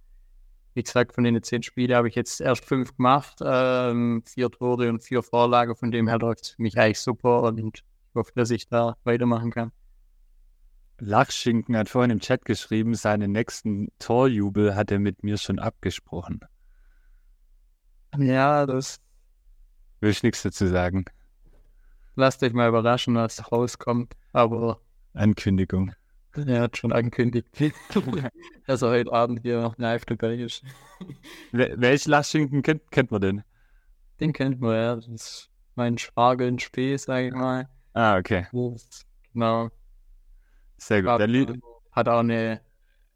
[0.74, 4.88] wie gesagt, von den zehn Spielen habe ich jetzt erst fünf gemacht, ähm, vier Tore
[4.88, 5.76] und vier Vorlagen.
[5.76, 8.96] Von dem her läuft es für mich eigentlich super und ich hoffe, dass ich da
[9.04, 9.72] weitermachen kann.
[10.98, 16.40] Lachschinken hat vorhin im Chat geschrieben, seinen nächsten Torjubel hat er mit mir schon abgesprochen.
[18.16, 19.00] Ja, das.
[20.00, 21.04] Will ich nichts dazu sagen.
[22.14, 24.14] Lasst euch mal überraschen, was rauskommt.
[24.32, 24.80] Aber.
[25.14, 25.92] Ankündigung.
[26.36, 27.48] Er hat schon angekündigt,
[28.66, 30.64] dass er heute Abend hier noch live dabei ist.
[31.52, 33.44] Welchen Lachschinken kennt, kennt man denn?
[34.20, 34.96] Den kennt man, ja.
[34.96, 37.68] Das ist mein Schwager in Spee, sage ich mal.
[37.92, 38.46] Ah, okay.
[39.32, 39.70] Genau.
[40.78, 41.10] Sehr gut.
[41.10, 41.58] Hat,
[41.92, 42.60] hat auch eine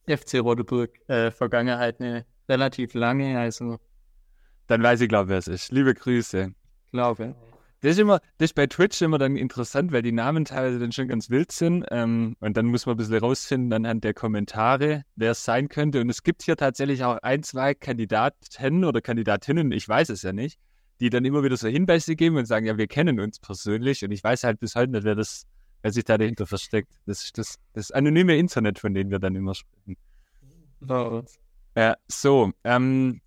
[0.07, 3.79] FC Rodeburg-Vergangenheit, äh, eine relativ lange, also.
[4.66, 5.73] Dann weiß ich, glaube ich, wer es ist.
[5.73, 6.53] Liebe Grüße.
[6.92, 7.35] Glaube.
[7.81, 10.90] Das ist immer, das ist bei Twitch immer dann interessant, weil die Namen teilweise dann
[10.90, 11.87] schon ganz wild sind.
[11.92, 16.01] Ähm, und dann muss man ein bisschen rausfinden anhand der Kommentare, wer es sein könnte.
[16.01, 20.33] Und es gibt hier tatsächlich auch ein, zwei Kandidaten oder Kandidatinnen, ich weiß es ja
[20.33, 20.59] nicht,
[20.99, 24.05] die dann immer wieder so Hinweise geben und sagen, ja, wir kennen uns persönlich.
[24.05, 25.47] Und ich weiß halt bis heute nicht, wer das,
[25.83, 26.93] wer sich da dahinter versteckt.
[27.07, 29.97] Das ist das, das anonyme Internet, von dem wir dann immer sprechen.
[31.77, 33.21] Ja, so, ähm,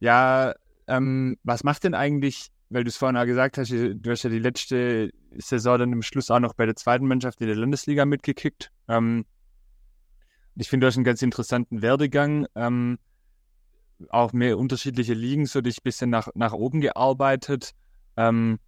[0.00, 0.54] ja,
[0.86, 4.30] ähm, was macht denn eigentlich weil du es vorhin auch gesagt hast, du hast ja
[4.30, 8.04] die letzte Saison dann im Schluss auch noch bei der zweiten Mannschaft in der Landesliga
[8.04, 8.72] mitgekickt.
[8.88, 9.24] Ähm,
[10.56, 12.46] ich finde, du hast einen ganz interessanten Werdegang.
[12.54, 12.98] Ähm,
[14.08, 17.72] auch mehr unterschiedliche Ligen, so dich ein bisschen nach, nach oben gearbeitet.
[18.16, 18.58] Ähm,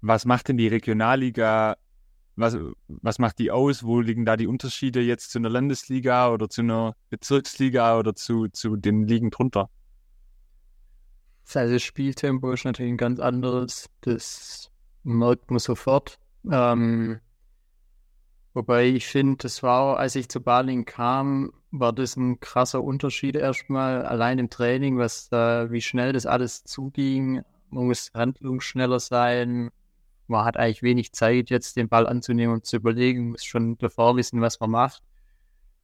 [0.00, 1.76] was macht denn die Regionalliga?
[2.38, 3.82] Was, was macht die aus?
[3.82, 8.46] Wo liegen da die Unterschiede jetzt zu einer Landesliga oder zu einer Bezirksliga oder zu,
[8.46, 9.68] zu den Ligen drunter?
[11.52, 13.90] Also das Spieltempo ist natürlich ein ganz anderes.
[14.02, 14.70] Das
[15.02, 16.20] merkt man sofort.
[16.48, 17.18] Ähm,
[18.54, 23.34] wobei ich finde, das war, als ich zu Baling kam, war das ein krasser Unterschied
[23.34, 27.42] erstmal, allein im Training, was da, wie schnell das alles zuging.
[27.70, 29.70] Man muss handlungsschneller sein.
[30.28, 34.16] Man hat eigentlich wenig Zeit, jetzt den Ball anzunehmen und zu überlegen, muss schon davor
[34.16, 35.02] wissen, was man macht.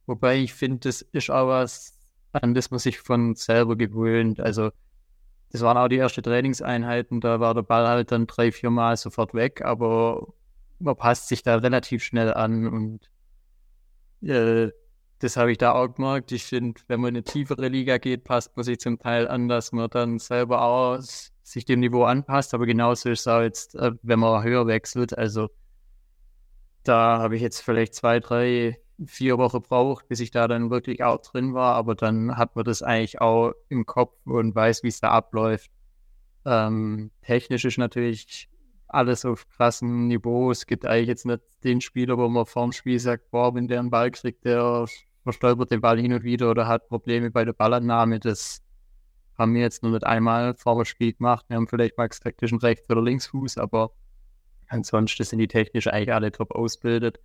[0.05, 1.97] Wobei ich finde, das ist auch was,
[2.31, 4.39] an das man sich von selber gewöhnt.
[4.39, 4.71] Also
[5.51, 8.97] das waren auch die ersten Trainingseinheiten, da war der Ball halt dann drei, vier Mal
[8.97, 10.33] sofort weg, aber
[10.79, 13.09] man passt sich da relativ schnell an und
[14.21, 14.71] äh,
[15.19, 16.31] das habe ich da auch gemerkt.
[16.31, 19.47] Ich finde, wenn man in eine tiefere Liga geht, passt man sich zum Teil an,
[19.47, 20.99] dass man dann selber auch
[21.45, 25.17] sich dem Niveau anpasst, aber genauso ist es auch jetzt, äh, wenn man höher wechselt.
[25.17, 25.49] Also
[26.83, 31.03] da habe ich jetzt vielleicht zwei, drei vier Wochen braucht, bis ich da dann wirklich
[31.03, 34.87] auch drin war, aber dann hat man das eigentlich auch im Kopf und weiß, wie
[34.87, 35.69] es da abläuft.
[36.45, 38.49] Ähm, technisch ist natürlich
[38.87, 40.49] alles auf krassem Niveau.
[40.51, 43.79] Es gibt eigentlich jetzt nicht den Spieler, wo man vorm Spiel sagt, boah, wenn der
[43.79, 44.85] einen Ball kriegt, der
[45.23, 48.19] verstolpert den Ball hin und wieder oder hat Probleme bei der Ballannahme.
[48.19, 48.61] Das
[49.37, 51.45] haben wir jetzt nur nicht einmal vor dem Spiel gemacht.
[51.47, 53.91] Wir haben vielleicht mal gesagt, zwischen Rechts- oder Linksfuß, aber
[54.67, 57.19] ansonsten sind die technisch eigentlich alle top ausgebildet.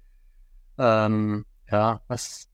[0.78, 2.48] Ähm, ja, was,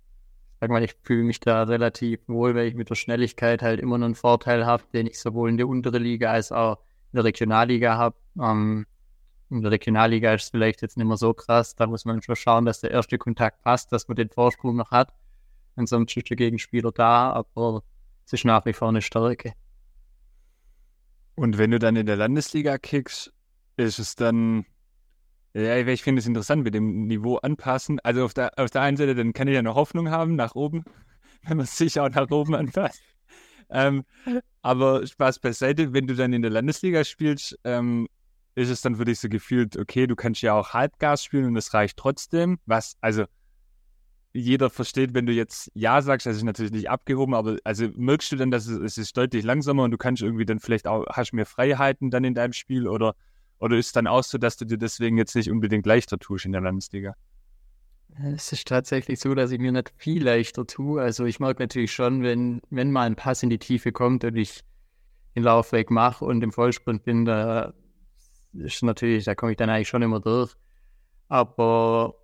[0.61, 3.99] sag mal, ich fühle mich da relativ wohl, weil ich mit der Schnelligkeit halt immer
[3.99, 6.79] noch einen Vorteil habe, den ich sowohl in der unteren Liga als auch
[7.13, 8.17] in der Regionalliga habe.
[8.41, 8.87] Ähm,
[9.49, 12.37] in der Regionalliga ist es vielleicht jetzt nicht mehr so krass, da muss man schon
[12.37, 15.13] schauen, dass der erste Kontakt passt, dass man den Vorsprung noch hat.
[15.77, 17.83] Ansonsten ist der Gegenspieler da, aber
[18.27, 19.55] es ist nach wie vor eine Stärke.
[21.37, 23.33] Und wenn du dann in der Landesliga kickst,
[23.77, 24.67] ist es dann,
[25.55, 28.01] ja, ich finde es interessant, mit dem Niveau anpassen.
[28.01, 30.55] Also auf der, auf der einen Seite, dann kann ich ja noch Hoffnung haben nach
[30.55, 30.85] oben,
[31.43, 33.01] wenn man sich auch nach oben anpasst.
[33.69, 34.05] Ähm,
[34.63, 38.09] aber Spaß beiseite, wenn du dann in der Landesliga spielst, ähm,
[38.55, 41.57] ist es dann für dich so gefühlt, okay, du kannst ja auch Halbgas spielen und
[41.57, 42.59] es reicht trotzdem.
[42.65, 43.25] Was, also
[44.37, 48.33] jeder versteht, wenn du jetzt Ja sagst, das ist natürlich nicht abgehoben, aber also merkst
[48.33, 51.07] du dann, dass es, es ist deutlich langsamer und du kannst irgendwie dann vielleicht auch,
[51.11, 53.15] hast mehr Freiheiten dann in deinem Spiel oder,
[53.59, 56.45] oder ist es dann auch so, dass du dir deswegen jetzt nicht unbedingt leichter tust
[56.45, 57.15] in der Landesliga?
[58.35, 61.03] Es ist tatsächlich so, dass ich mir nicht viel leichter tue.
[61.03, 64.37] Also ich mag natürlich schon, wenn, wenn mal ein Pass in die Tiefe kommt und
[64.37, 64.61] ich
[65.35, 67.75] den Laufweg mache und im Vollsprint bin, da
[68.55, 70.55] ist natürlich, da komme ich dann eigentlich schon immer durch.
[71.29, 72.15] Aber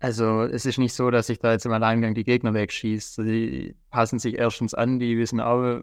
[0.00, 3.24] also es ist nicht so, dass ich da jetzt im Alleingang die Gegner wegschieße.
[3.24, 5.82] Die passen sich erstens an, die wissen auch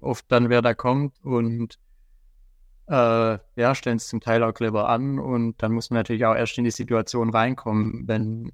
[0.00, 1.78] oft dann, wer da kommt und
[2.88, 6.34] äh, ja, stellen es zum Teil auch clever an und dann muss man natürlich auch
[6.34, 8.52] erst in die Situation reinkommen, wenn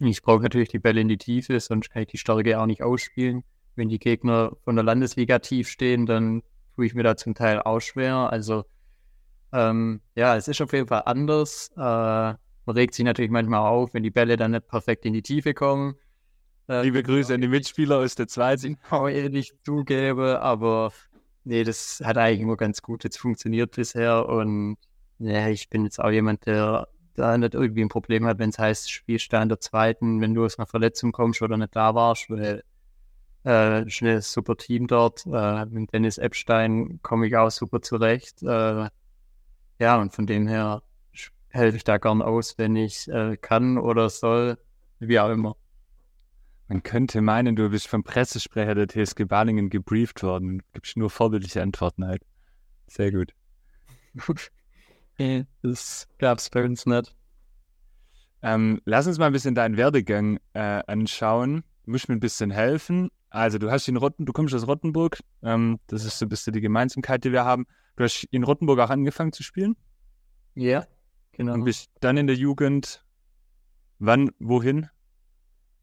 [0.00, 2.82] ich brauche natürlich die Bälle in die Tiefe, sonst kann ich die Stärke auch nicht
[2.82, 3.44] ausspielen.
[3.76, 6.42] Wenn die Gegner von der Landesliga tief stehen, dann
[6.74, 8.30] tue ich mir da zum Teil auch schwer.
[8.30, 8.64] Also
[9.52, 11.70] ähm, ja, es ist auf jeden Fall anders.
[11.76, 12.34] Äh,
[12.66, 15.54] man regt sich natürlich manchmal auf, wenn die Bälle dann nicht perfekt in die Tiefe
[15.54, 15.94] kommen.
[16.68, 18.78] Äh, Liebe Grüße an die Mitspieler aus der zweiten.
[18.90, 20.92] Auch ehrlich zugebe, aber
[21.44, 24.76] nee, das hat eigentlich immer ganz gut jetzt funktioniert bisher und
[25.18, 28.58] ja, ich bin jetzt auch jemand, der da nicht irgendwie ein Problem hat, wenn es
[28.58, 31.94] heißt, spielst du in der zweiten, wenn du aus einer Verletzung kommst oder nicht da
[31.94, 32.64] warst, weil
[33.44, 35.24] äh, ein super Team dort.
[35.26, 38.42] Äh, mit Dennis Epstein komme ich auch super zurecht.
[38.42, 38.88] Äh,
[39.78, 40.82] ja, und von dem her
[41.54, 44.58] helfe ich da gern aus, wenn ich äh, kann oder soll,
[44.98, 45.56] wie auch immer.
[46.68, 50.62] Man könnte meinen, du bist vom Pressesprecher der TSG Balingen gebrieft worden.
[50.72, 52.22] Gibst nur vorbildliche Antworten halt.
[52.86, 53.34] Sehr gut.
[55.62, 57.14] das gab es bei uns nicht.
[58.42, 61.64] Ähm, lass uns mal ein bisschen deinen Werdegang äh, anschauen.
[61.84, 63.10] Du musst mir ein bisschen helfen.
[63.30, 65.18] Also, du hast in Rotten, du kommst aus Rottenburg.
[65.42, 67.66] Ähm, das ist so ein bisschen die Gemeinsamkeit, die wir haben.
[67.96, 69.76] Du hast in Rottenburg auch angefangen zu spielen?
[70.54, 70.86] Ja.
[71.36, 71.54] Genau.
[71.54, 73.04] Und bist dann in der Jugend,
[73.98, 74.88] wann, wohin?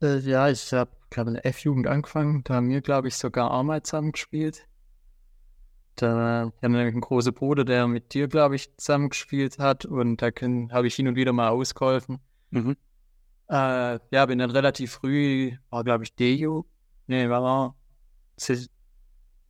[0.01, 2.43] Äh, ja, ich habe, glaube in der F-Jugend angefangen.
[2.43, 4.67] Da haben wir, glaube ich, sogar mal zusammen gespielt.
[5.95, 9.85] Da haben wir nämlich einen großen Bruder, der mit dir, glaube ich, zusammen gespielt hat.
[9.85, 10.27] Und da
[10.71, 12.19] habe ich hin und wieder mal ausgeholfen.
[12.51, 12.77] Mhm.
[13.49, 16.71] Äh, ja, bin dann relativ früh, war, glaube ich, D-Jugend.
[17.07, 17.75] Nee, war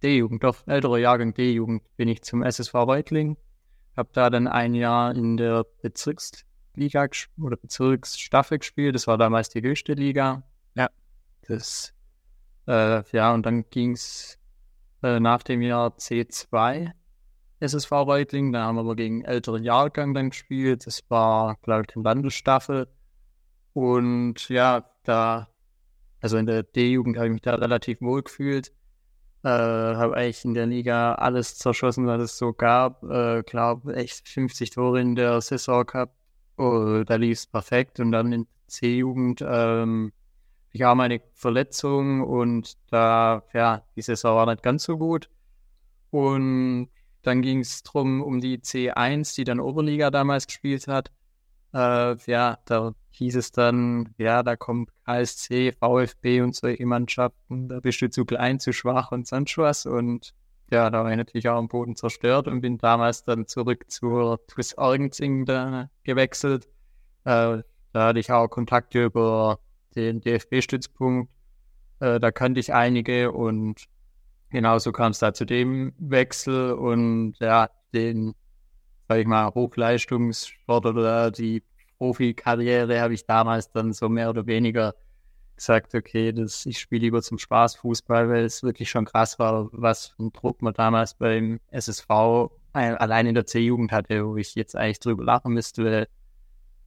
[0.01, 3.37] D-Jugend, doch, älterer Jahrgang D-Jugend, bin ich zum SSV Reutling
[4.01, 7.07] habe da dann ein Jahr in der Bezirksliga
[7.39, 8.95] oder Bezirksstaffel gespielt.
[8.95, 10.43] Das war damals die höchste Liga.
[10.75, 10.89] Ja.
[11.47, 11.93] Das,
[12.67, 14.39] äh, ja, und dann ging es
[15.03, 16.91] äh, nach dem Jahr C2
[17.59, 18.51] SSV Reutling.
[18.51, 20.87] Da haben wir aber gegen älteren Jahrgang dann gespielt.
[20.87, 22.87] Das war, glaube ich, die Landesstaffel.
[23.73, 25.47] Und ja, da,
[26.21, 28.73] also in der D-Jugend habe ich mich da relativ wohl gefühlt.
[29.43, 33.03] Äh, habe eigentlich in der Liga alles zerschossen, was es so gab.
[33.03, 36.15] Äh, glaube, echt 50 Tore in der Saison gehabt.
[36.57, 37.99] Oh, da lief es perfekt.
[37.99, 40.13] Und dann in C-Jugend, ähm,
[40.71, 45.29] ich habe meine Verletzung und da, ja, die Saison war nicht ganz so gut.
[46.11, 46.89] Und
[47.23, 51.11] dann ging es darum, um die C1, die dann Oberliga damals gespielt hat.
[51.73, 57.79] Äh, ja, da hieß es dann, ja, da kommt KSC, VfB und solche Mannschaften, da
[57.79, 59.85] bist du zu klein, zu schwach und sonst was.
[59.85, 60.33] Und
[60.71, 64.45] ja, da war ich natürlich auch am Boden zerstört und bin damals dann zurück zur
[64.47, 65.45] TuS Argenzing
[66.03, 66.67] gewechselt.
[67.25, 67.61] Äh,
[67.93, 69.59] da hatte ich auch Kontakte über
[69.95, 71.29] den DFB-Stützpunkt.
[71.99, 73.85] Äh, da kannte ich einige und
[74.49, 78.33] genauso kam es da zu dem Wechsel und ja, den,
[79.11, 81.61] sag ich mal, Hochleistungssport oder die
[81.97, 84.95] Profikarriere habe ich damals dann so mehr oder weniger
[85.57, 89.67] gesagt, okay, das, ich spiele lieber zum Spaß Fußball, weil es wirklich schon krass war,
[89.73, 92.09] was für ein Druck man damals beim SSV
[92.71, 96.07] allein in der C-Jugend hatte, wo ich jetzt eigentlich drüber lachen müsste, weil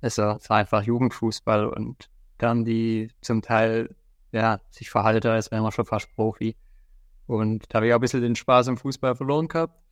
[0.00, 2.08] es war einfach Jugendfußball und
[2.38, 3.94] dann die zum Teil
[4.32, 6.56] ja, sich verhalten, als wären wir schon fast Profi.
[7.26, 9.84] Und da habe ich auch ein bisschen den Spaß am Fußball verloren gehabt.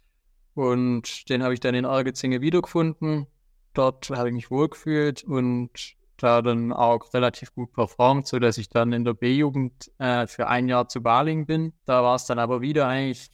[0.54, 3.26] Und den habe ich dann in Argezinge wiedergefunden
[3.74, 5.70] dort habe ich mich wohlgefühlt und
[6.18, 10.68] da dann auch relativ gut performt, sodass ich dann in der B-Jugend äh, für ein
[10.68, 11.72] Jahr zu Baling bin.
[11.84, 13.30] Da war es dann aber wieder eigentlich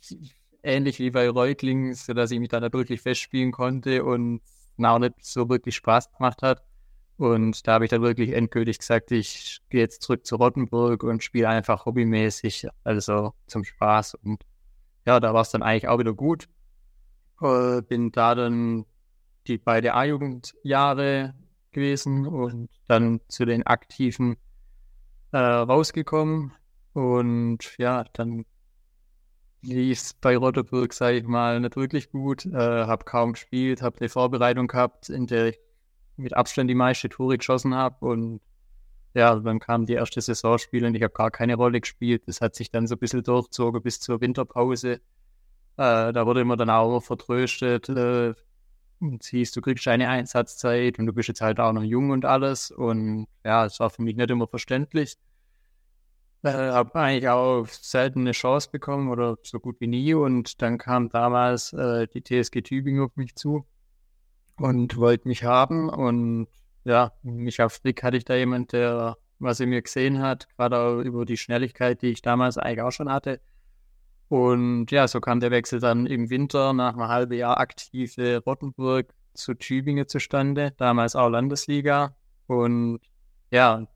[0.62, 4.40] ähnlich wie bei Reutling, sodass ich mich dann wirklich festspielen konnte und
[4.82, 6.62] auch nicht so wirklich Spaß gemacht hat.
[7.18, 11.22] Und da habe ich dann wirklich endgültig gesagt, ich gehe jetzt zurück zu Rottenburg und
[11.22, 14.14] spiele einfach hobbymäßig, also zum Spaß.
[14.14, 14.44] Und
[15.04, 16.48] ja, da war es dann eigentlich auch wieder gut.
[17.40, 18.84] Äh, bin da dann
[19.46, 21.34] die beide A-Jugendjahre
[21.72, 24.36] gewesen und dann zu den Aktiven
[25.32, 26.52] äh, rausgekommen.
[26.92, 28.44] Und ja, dann
[29.62, 32.46] lief es bei Rotterburg, sage ich mal, nicht wirklich gut.
[32.46, 35.60] Äh, habe kaum gespielt, habe eine Vorbereitung gehabt, in der ich
[36.16, 38.04] mit Abstand die meiste Tore geschossen habe.
[38.04, 38.40] Und
[39.14, 42.22] ja, dann kam die erste Saisonspiele und ich habe gar keine Rolle gespielt.
[42.26, 45.00] Das hat sich dann so ein bisschen durchgezogen bis zur Winterpause.
[45.78, 47.88] Äh, da wurde immer dann auch vertröstet.
[47.88, 48.34] Äh,
[49.00, 52.24] und siehst, du kriegst eine Einsatzzeit und du bist jetzt halt auch noch jung und
[52.24, 52.70] alles.
[52.70, 55.16] Und ja, es war für mich nicht immer verständlich.
[56.42, 60.14] Äh, habe eigentlich auch selten eine Chance bekommen oder so gut wie nie.
[60.14, 63.64] Und dann kam damals äh, die TSG Tübingen auf mich zu
[64.56, 65.88] und wollte mich haben.
[65.88, 66.48] Und
[66.84, 70.78] ja, mich auf Frick hatte ich da jemand, der was er mir gesehen hat, gerade
[70.78, 73.40] auch über die Schnelligkeit, die ich damals eigentlich auch schon hatte.
[74.28, 79.14] Und ja, so kam der Wechsel dann im Winter nach einem halben Jahr aktive Rottenburg
[79.34, 82.14] zu Tübingen zustande, damals auch Landesliga.
[82.46, 83.00] Und
[83.50, 83.86] ja,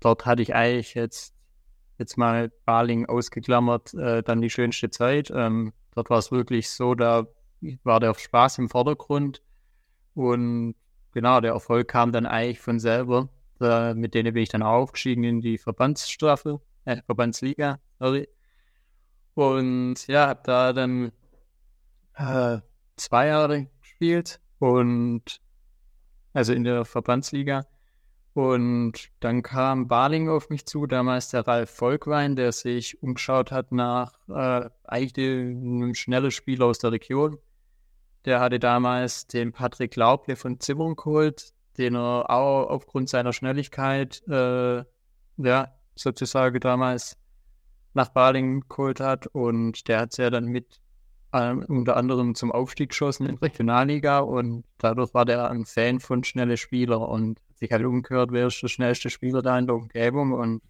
[0.00, 1.34] dort hatte ich eigentlich jetzt
[1.98, 5.30] jetzt mal Baling ausgeklammert, äh, dann die schönste Zeit.
[5.34, 7.26] Ähm, dort war es wirklich so, da
[7.82, 9.42] war der Spaß im Vordergrund
[10.14, 10.76] und
[11.12, 13.28] genau, der Erfolg kam dann eigentlich von selber.
[13.58, 18.28] Da, mit denen bin ich dann aufgestiegen in die Verbandsstaffel, äh, Verbandsliga, sorry.
[19.38, 21.12] Und ja, habe da dann
[22.16, 22.58] äh,
[22.96, 25.40] zwei Jahre gespielt und
[26.32, 27.64] also in der Verbandsliga
[28.34, 33.70] und dann kam Barling auf mich zu, damals der Ralf Volkwein, der sich umgeschaut hat
[33.70, 37.38] nach äh, eigentlich einem schnellen Spieler aus der Region.
[38.24, 44.20] Der hatte damals den Patrick Lauble von Zimmern geholt, den er auch aufgrund seiner Schnelligkeit,
[44.26, 44.78] äh,
[45.36, 47.16] ja, sozusagen damals
[47.98, 49.26] nach Baling geholt hat.
[49.26, 50.80] Und der hat es ja dann mit
[51.32, 56.24] ähm, unter anderem zum Aufstieg geschossen in Regionalliga und dadurch war der ein Fan von
[56.24, 60.32] schnellen Spielern und sich halt umgehört, wer ist der schnellste Spieler da in der Umgebung
[60.32, 60.62] und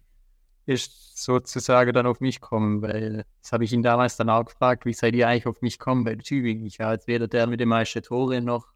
[0.65, 4.85] ist sozusagen dann auf mich gekommen, weil das habe ich ihn damals dann auch gefragt,
[4.85, 6.65] wie seid ihr eigentlich auf mich gekommen bei Tübingen?
[6.65, 8.67] Ich war jetzt weder der mit den meisten Tore noch,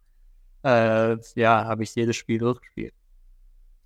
[0.64, 2.94] äh, ja, habe ich jedes Spiel durchgespielt.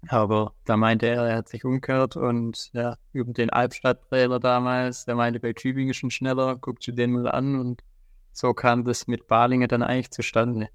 [0.08, 5.16] Aber da meinte er, er hat sich umgehört und ja, über den Albstadttrailer damals, der
[5.16, 7.84] meinte, bei Tübingen schon schneller, guckt du den mal an und
[8.32, 10.70] so kam das mit Balingen dann eigentlich zustande.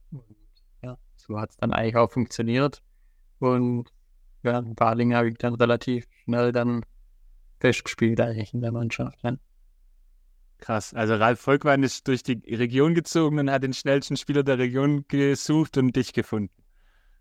[0.83, 2.83] Ja, so hat es dann eigentlich auch funktioniert.
[3.39, 3.93] Und
[4.43, 6.85] ja, in Balingen habe ich dann relativ schnell dann
[7.61, 9.23] festgespielt eigentlich in der Mannschaft.
[9.23, 9.37] Ja.
[10.59, 10.95] Krass.
[10.95, 15.05] Also Ralf Volkwein ist durch die Region gezogen und hat den schnellsten Spieler der Region
[15.09, 16.62] gesucht und dich gefunden.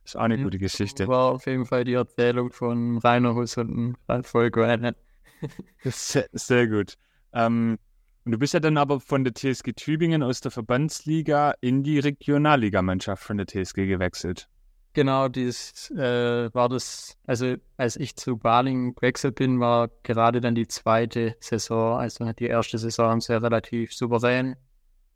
[0.04, 1.08] Ist auch eine ja, gute Geschichte.
[1.08, 4.96] War auf jeden Fall die Erzählung von Rainer Huss und Ralf Volkwein.
[5.84, 6.96] sehr, sehr gut.
[7.34, 7.78] Ähm,
[8.26, 12.00] und du bist ja dann aber von der TSG Tübingen aus der Verbandsliga in die
[12.00, 14.48] Regionalligamannschaft von der TSG gewechselt.
[14.94, 20.54] Genau, dies äh, war das, also als ich zu Baling gewechselt bin, war gerade dann
[20.54, 24.58] die zweite Saison, also die erste Saison haben sie relativ souverän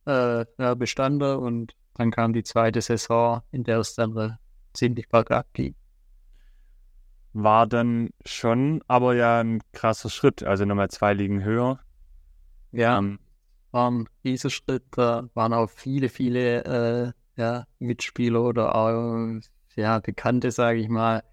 [0.06, 0.46] äh,
[0.78, 4.38] bestanden und dann kam die zweite Saison, in der es dann
[4.76, 5.76] ziemlich bergab ging.
[7.34, 11.80] War dann schon, aber ja ein krasser Schritt, also nochmal zwei Ligen höher.
[12.72, 13.20] Ja, ähm,
[13.72, 17.12] war ein Riesenschritt, da waren auch viele, viele äh,
[17.42, 19.42] ja, Mitspieler oder auch
[19.76, 21.24] ja, Bekannte, sage ich mal,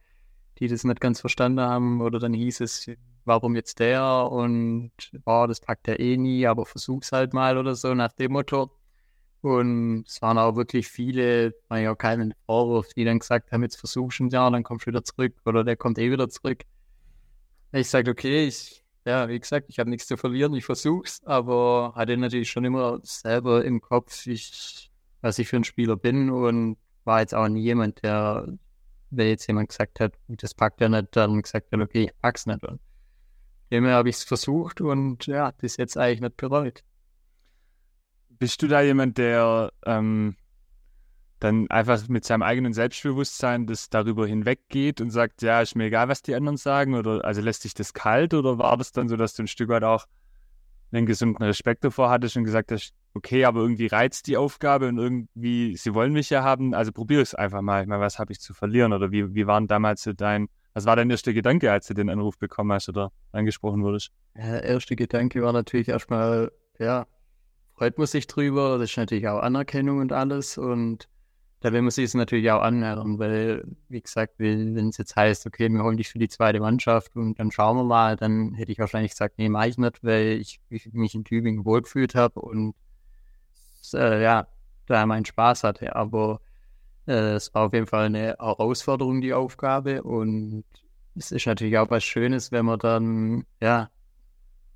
[0.58, 2.00] die das nicht ganz verstanden haben.
[2.00, 2.90] Oder dann hieß es,
[3.24, 4.28] warum jetzt der?
[4.30, 4.92] Und
[5.24, 8.70] oh, das packt er eh nie, aber versuch's halt mal oder so nach dem Motto.
[9.42, 13.76] Und es waren auch wirklich viele, war ja keinen Vorwurf, die dann gesagt haben, jetzt
[13.76, 16.62] versuchst du Jahr, dann kommst du wieder zurück oder der kommt eh wieder zurück.
[17.72, 21.92] Ich sage, okay, ich, ja, wie gesagt, ich habe nichts zu verlieren, ich versuch's, aber
[21.96, 24.90] hatte natürlich schon immer selber im Kopf, ich,
[25.22, 28.46] was ich für ein Spieler bin und war jetzt auch nie jemand, der,
[29.10, 32.46] wenn jetzt jemand gesagt hat, das packt er nicht, dann gesagt hat, okay, ich pack's
[32.46, 32.62] nicht.
[32.62, 32.80] Und
[33.70, 36.84] immer habe ich es versucht und ja, bis jetzt eigentlich nicht bereut.
[38.42, 40.34] Bist du da jemand, der ähm,
[41.38, 46.08] dann einfach mit seinem eigenen Selbstbewusstsein das darüber hinweggeht und sagt, ja, ist mir egal,
[46.08, 49.14] was die anderen sagen, oder also lässt dich das kalt oder war das dann so,
[49.14, 50.06] dass du ein Stück weit auch
[50.90, 54.98] einen gesunden Respekt davor hattest und gesagt hast, okay, aber irgendwie reizt die Aufgabe und
[54.98, 57.82] irgendwie, sie wollen mich ja haben, also probier es einfach mal.
[57.82, 58.92] Ich meine, was habe ich zu verlieren?
[58.92, 62.10] Oder wie, wie waren damals so dein, was war dein erster Gedanke, als du den
[62.10, 64.10] Anruf bekommen hast oder angesprochen wurdest?
[64.34, 67.06] Der erste Gedanke war natürlich erstmal, ja,
[67.74, 71.08] freut man sich drüber, das ist natürlich auch Anerkennung und alles und
[71.60, 75.46] da will man sich es natürlich auch anhören, weil, wie gesagt, wenn es jetzt heißt,
[75.46, 78.72] okay, wir holen dich für die zweite Mannschaft und dann schauen wir mal, dann hätte
[78.72, 82.40] ich wahrscheinlich gesagt, nee, mach ich nicht, weil ich, ich mich in Tübingen wohlgefühlt habe
[82.40, 82.74] und
[83.94, 84.48] äh, ja,
[84.86, 85.94] da meinen Spaß hatte.
[85.96, 86.40] Aber
[87.06, 90.02] äh, es war auf jeden Fall eine Herausforderung, die Aufgabe.
[90.02, 90.64] Und
[91.14, 93.90] es ist natürlich auch was Schönes, wenn man dann, ja,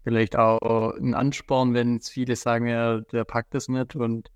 [0.07, 3.97] vielleicht auch einen Ansporn, wenn viele sagen, ja, der packt das nicht.
[3.97, 4.31] Und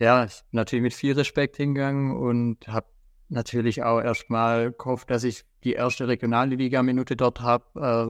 [0.00, 2.88] ja, ich bin natürlich mit viel Respekt hingegangen und habe
[3.28, 7.64] natürlich auch erstmal gehofft, dass ich die erste Regionalliga-Minute dort habe,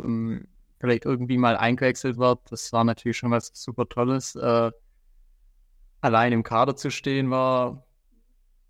[0.07, 0.49] ähm,
[0.81, 2.41] vielleicht irgendwie mal eingewechselt wird.
[2.49, 4.35] Das war natürlich schon was super Tolles.
[4.35, 4.71] Äh,
[6.01, 7.85] allein im Kader zu stehen war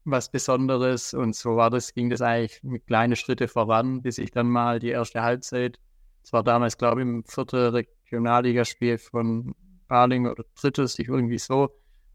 [0.05, 4.33] was Besonderes und so war das, ging das eigentlich mit kleinen Schritte voran, bis ich
[4.33, 5.79] dann mal die erste Halbzeit,
[6.25, 9.55] es war damals, glaube ich, im vierten Regionalligaspiel von
[9.89, 11.71] Baling oder drittes, ich irgendwie so,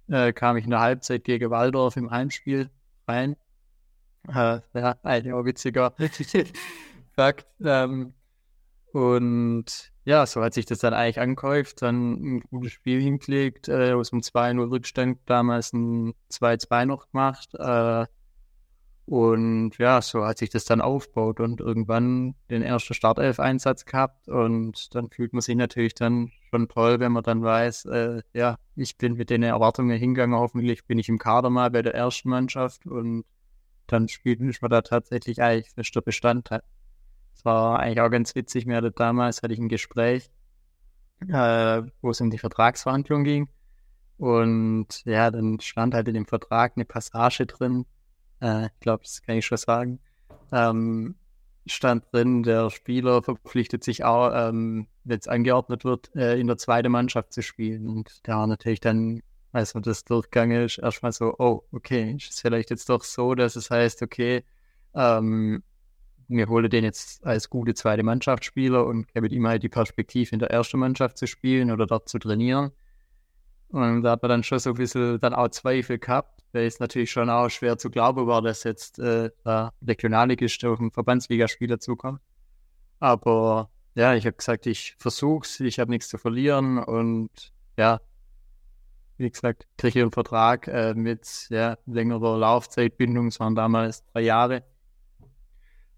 [0.07, 2.71] äh, kam ich in der Halbzeit gegen Waldorf im Heimspiel
[3.07, 3.35] rein.
[4.27, 5.93] Äh, ja, ein witziger
[7.15, 7.47] Fakt.
[7.63, 8.13] Ähm,
[8.91, 13.91] und ja, so hat sich das dann eigentlich angehäuft, dann ein gutes Spiel hingelegt, äh,
[13.91, 17.53] aus dem 2-0 Rückstand damals ein 2-2 noch gemacht.
[17.53, 18.07] Äh,
[19.09, 24.27] und ja, so hat sich das dann aufgebaut und irgendwann den ersten Startelf-Einsatz gehabt.
[24.27, 28.57] Und dann fühlt man sich natürlich dann schon toll, wenn man dann weiß, äh, ja,
[28.75, 32.29] ich bin mit den Erwartungen hingegangen, hoffentlich bin ich im Kader mal bei der ersten
[32.29, 33.25] Mannschaft und
[33.87, 36.61] dann spielt man da tatsächlich eigentlich fester Bestandteil.
[37.33, 38.67] Es war eigentlich auch ganz witzig.
[38.67, 40.29] Mir hatte damals hatte ich ein Gespräch,
[41.27, 43.49] äh, wo es um die Vertragsverhandlung ging.
[44.17, 47.87] Und ja, dann stand halt in dem Vertrag eine Passage drin.
[48.41, 49.99] Äh, ich glaube, das kann ich schon sagen.
[50.51, 51.15] Ähm,
[51.65, 56.57] stand drin, der Spieler verpflichtet sich auch, ähm, wenn es angeordnet wird, äh, in der
[56.57, 57.87] zweiten Mannschaft zu spielen.
[57.87, 59.21] Und da natürlich dann,
[59.51, 63.35] als man das durchgegangen ist, erstmal so, oh, okay, ist es vielleicht jetzt doch so,
[63.35, 64.43] dass es heißt, okay,
[64.95, 65.63] ähm,
[66.27, 70.39] wir holen den jetzt als gute zweite Mannschaftsspieler und geben ihm halt die Perspektive, in
[70.39, 72.71] der ersten Mannschaft zu spielen oder dort zu trainieren.
[73.69, 76.79] Und da hat man dann schon so ein bisschen dann auch Zweifel gehabt, weil es
[76.79, 81.79] natürlich schon auch schwer zu glauben war, dass jetzt äh, der Regionalligist auf einen Verbandsligaspieler
[81.79, 82.19] zukommt.
[82.99, 87.29] Aber ja, ich habe gesagt, ich versuch's, ich habe nichts zu verlieren und
[87.77, 88.01] ja,
[89.17, 94.21] wie gesagt, kriege ich einen Vertrag äh, mit ja, längerer Laufzeitbindung, es waren damals drei
[94.21, 94.63] Jahre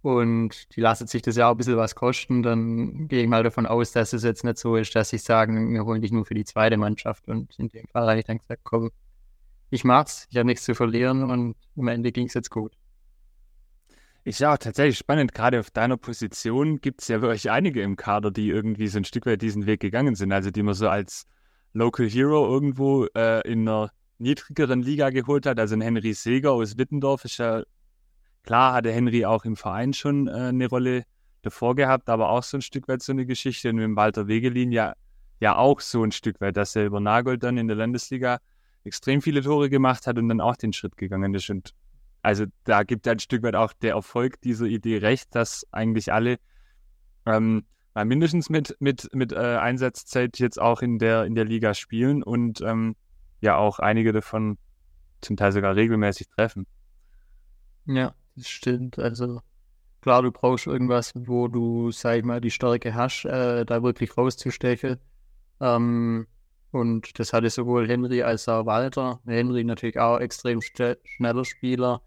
[0.02, 3.43] und die lassen sich das ja auch ein bisschen was kosten, dann gehe ich mal
[3.43, 6.26] davon aus, dass es jetzt nicht so ist, dass ich sagen, wir holen dich nur
[6.26, 7.28] für die zweite Mannschaft.
[7.28, 8.89] Und in dem Fall habe ich dann gesagt, komm,
[9.70, 12.74] ich mach's, ich habe nichts zu verlieren und am Ende ging es jetzt gut.
[14.24, 17.95] Ist ja auch tatsächlich spannend, gerade auf deiner Position gibt es ja wirklich einige im
[17.95, 20.89] Kader, die irgendwie so ein Stück weit diesen Weg gegangen sind, also die man so
[20.89, 21.26] als
[21.74, 25.60] Local Hero irgendwo äh, in einer niedrigeren Liga geholt hat.
[25.60, 27.64] Also ein Henry Seger aus Wittendorf ist ja
[28.44, 31.04] Klar hatte Henry auch im Verein schon äh, eine Rolle
[31.42, 33.70] davor gehabt, aber auch so ein Stück weit so eine Geschichte.
[33.70, 34.94] Und mit Walter Wegelin ja,
[35.39, 38.39] ja auch so ein Stück weit, dass er über Nagold dann in der Landesliga
[38.84, 41.50] extrem viele Tore gemacht hat und dann auch den Schritt gegangen ist.
[41.50, 41.74] Und
[42.22, 46.38] also da gibt ein Stück weit auch der Erfolg dieser Idee recht, dass eigentlich alle
[47.26, 51.74] ähm, mal mindestens mit, mit, mit äh, Einsatzzeit jetzt auch in der, in der Liga
[51.74, 52.96] spielen und ähm,
[53.42, 54.58] ja auch einige davon
[55.22, 56.66] zum Teil sogar regelmäßig treffen.
[57.86, 59.00] Ja, das stimmt.
[59.00, 59.42] Also
[60.02, 64.18] klar, du brauchst irgendwas, wo du, sag ich mal, die Stärke hast, äh, da wirklich
[64.18, 65.00] rauszustechen.
[65.60, 66.28] Ähm,
[66.72, 69.20] und das hatte sowohl Henry als auch Walter.
[69.26, 72.02] Henry natürlich auch extrem schneller Spieler,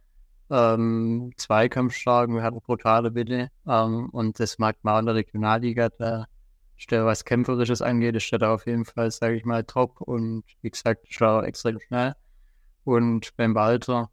[0.50, 3.50] ähm, zweikampfstark, wir hatten brutale Wille.
[3.66, 6.26] Ähm, und das mag man auch in der Regionalliga, da
[6.90, 10.00] der, was Kämpferisches angeht, ist der auf jeden Fall, sage ich mal, top.
[10.00, 12.14] Und wie gesagt, ist auch extrem schnell.
[12.84, 14.10] Und beim Walter,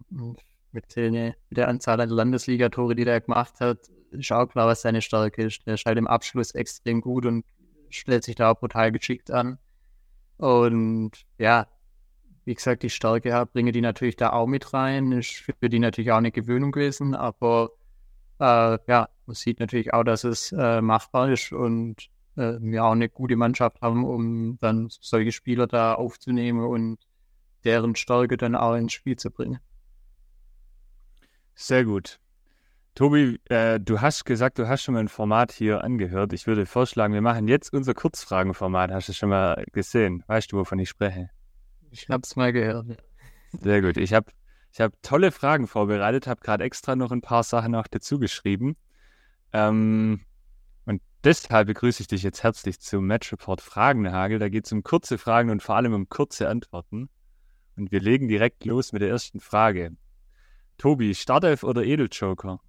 [0.73, 1.13] mit, den,
[1.49, 3.79] mit der Anzahl an Landesligatore, die der gemacht hat,
[4.11, 5.65] ist auch klar, was seine Stärke ist.
[5.65, 7.45] Der scheint im Abschluss extrem gut und
[7.89, 9.57] stellt sich da auch brutal geschickt an.
[10.37, 11.67] Und ja,
[12.45, 15.11] wie gesagt, die Stärke bringe die natürlich da auch mit rein.
[15.11, 17.71] Ist für die natürlich auch eine Gewöhnung gewesen, aber
[18.39, 22.91] äh, ja, man sieht natürlich auch, dass es äh, machbar ist und äh, wir auch
[22.91, 26.99] eine gute Mannschaft haben, um dann solche Spieler da aufzunehmen und
[27.63, 29.59] deren Stärke dann auch ins Spiel zu bringen.
[31.61, 32.17] Sehr gut.
[32.95, 36.33] Tobi, äh, du hast gesagt, du hast schon mal ein Format hier angehört.
[36.33, 38.91] Ich würde vorschlagen, wir machen jetzt unser Kurzfragenformat.
[38.91, 40.23] Hast du schon mal gesehen?
[40.25, 41.29] Weißt du, wovon ich spreche?
[41.91, 42.97] Ich habe es mal gehört.
[43.61, 43.97] Sehr gut.
[43.97, 44.31] Ich habe
[44.73, 48.75] ich hab tolle Fragen vorbereitet, habe gerade extra noch ein paar Sachen auch dazu geschrieben.
[49.53, 50.21] Ähm,
[50.85, 54.39] und deshalb begrüße ich dich jetzt herzlich zum Match Report Fragenhagel.
[54.39, 57.07] Da geht es um kurze Fragen und vor allem um kurze Antworten.
[57.75, 59.91] Und wir legen direkt los mit der ersten Frage.
[60.81, 62.59] Tobi, Startelf oder Edeljoker?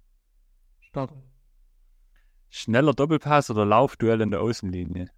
[0.81, 1.23] Startelf.
[2.47, 5.09] Schneller Doppelpass oder Laufduell in der Außenlinie?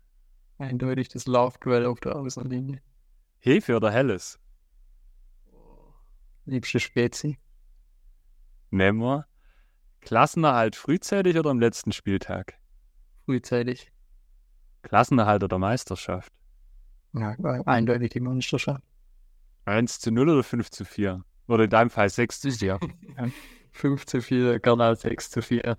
[0.60, 2.82] Eindeutig das Laufduell auf der Außenlinie.
[3.40, 4.40] Hefe oder Helles?
[6.46, 7.38] Liebste Spezi.
[8.70, 9.28] Nehmen wir.
[10.00, 12.58] Klassenerhalt frühzeitig oder am letzten Spieltag?
[13.26, 13.92] Frühzeitig.
[14.84, 16.32] Klassenerhalt oder Meisterschaft?
[17.12, 17.36] Ja,
[17.66, 18.86] eindeutig die Meisterschaft.
[19.66, 21.26] 1 zu 0 oder 5 zu 4?
[21.48, 22.80] Oder in deinem Fall 6 zu 4?
[23.72, 25.78] 5 zu 4, gerne 6 zu 4.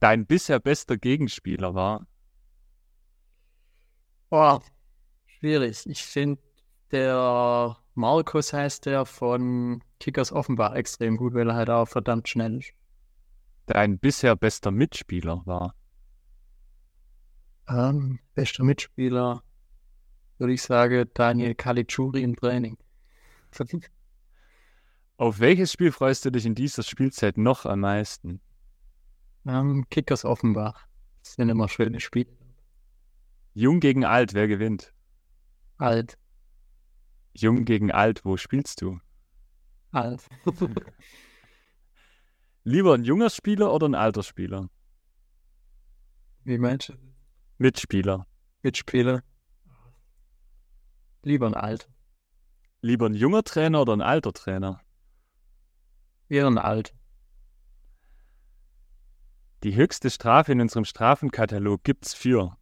[0.00, 2.06] Dein bisher bester Gegenspieler war?
[4.30, 4.62] Boah,
[5.26, 5.86] schwierig.
[5.86, 6.42] Ich finde,
[6.90, 12.58] der Markus heißt der von Kickers Offenbach extrem gut, weil er halt auch verdammt schnell
[12.58, 12.72] ist.
[13.66, 15.74] Dein bisher bester Mitspieler war?
[17.68, 19.42] Ähm, bester Mitspieler,
[20.38, 22.76] würde ich sagen, Daniel Caligiuri im Training.
[25.16, 28.40] Auf welches Spiel freust du dich in dieser Spielzeit noch am meisten?
[29.46, 30.86] Ähm, Kickers Offenbach.
[31.22, 32.36] Das sind immer schöne Spiele.
[33.52, 34.92] Jung gegen alt, wer gewinnt?
[35.78, 36.18] Alt.
[37.32, 39.00] Jung gegen alt, wo spielst du?
[39.92, 40.26] Alt.
[42.64, 44.68] Lieber ein junger Spieler oder ein alter Spieler?
[46.44, 46.94] Wie meinst du?
[47.58, 48.26] Mitspieler.
[48.62, 49.22] Mitspieler.
[51.22, 51.88] Lieber ein alt.
[52.84, 54.82] Lieber ein junger Trainer oder ein alter Trainer?
[56.28, 56.92] Eher ein alt.
[59.62, 62.58] Die höchste Strafe in unserem Strafenkatalog gibt's für.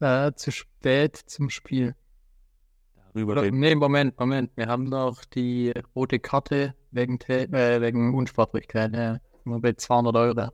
[0.00, 1.94] Äh, zu spät zum Spiel.
[3.14, 4.50] Darüber Oder, nee, Moment, Moment.
[4.56, 8.92] Wir haben noch die rote Karte wegen, äh, wegen Unsportlichkeit.
[8.92, 9.20] Ja.
[9.44, 10.48] Nur bei 200 Euro.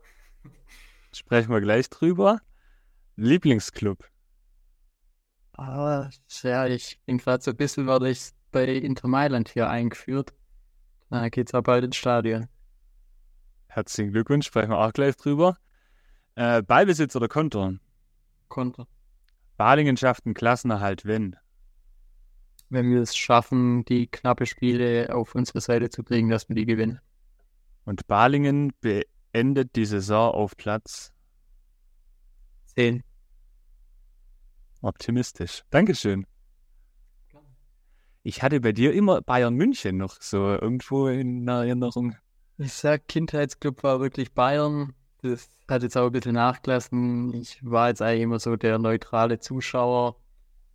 [1.11, 2.43] Sprechen wir gleich drüber.
[3.17, 4.05] Lieblingsclub.
[5.59, 6.11] Aber
[6.43, 10.33] ja, ich bin gerade so ein bisschen, werde ich bei Inter Mailand hier eingeführt.
[11.11, 12.47] Da geht's auch bald ins Stadion.
[13.67, 15.59] Herzlichen Glückwunsch, sprechen wir auch gleich drüber.
[16.37, 17.75] Äh, Ballbesitz oder Konter?
[18.47, 18.87] Konter.
[19.57, 21.35] Balingen schafft einen Klassenerhalt, wenn.
[22.69, 26.67] Wenn wir es schaffen, die knappe Spiele auf unsere Seite zu kriegen, dass wir die
[26.67, 27.01] gewinnen.
[27.85, 31.13] Und Balingen beendet die Saison auf Platz
[32.77, 33.03] 10.
[34.81, 35.65] optimistisch.
[35.71, 36.27] Dankeschön.
[38.23, 42.17] Ich hatte bei dir immer Bayern München noch so irgendwo in Erinnerung.
[42.59, 44.95] Ich sag, Kindheitsclub war wirklich Bayern.
[45.23, 47.33] Das hat jetzt auch ein bisschen nachgelassen.
[47.35, 50.17] Ich war jetzt eigentlich immer so der neutrale Zuschauer.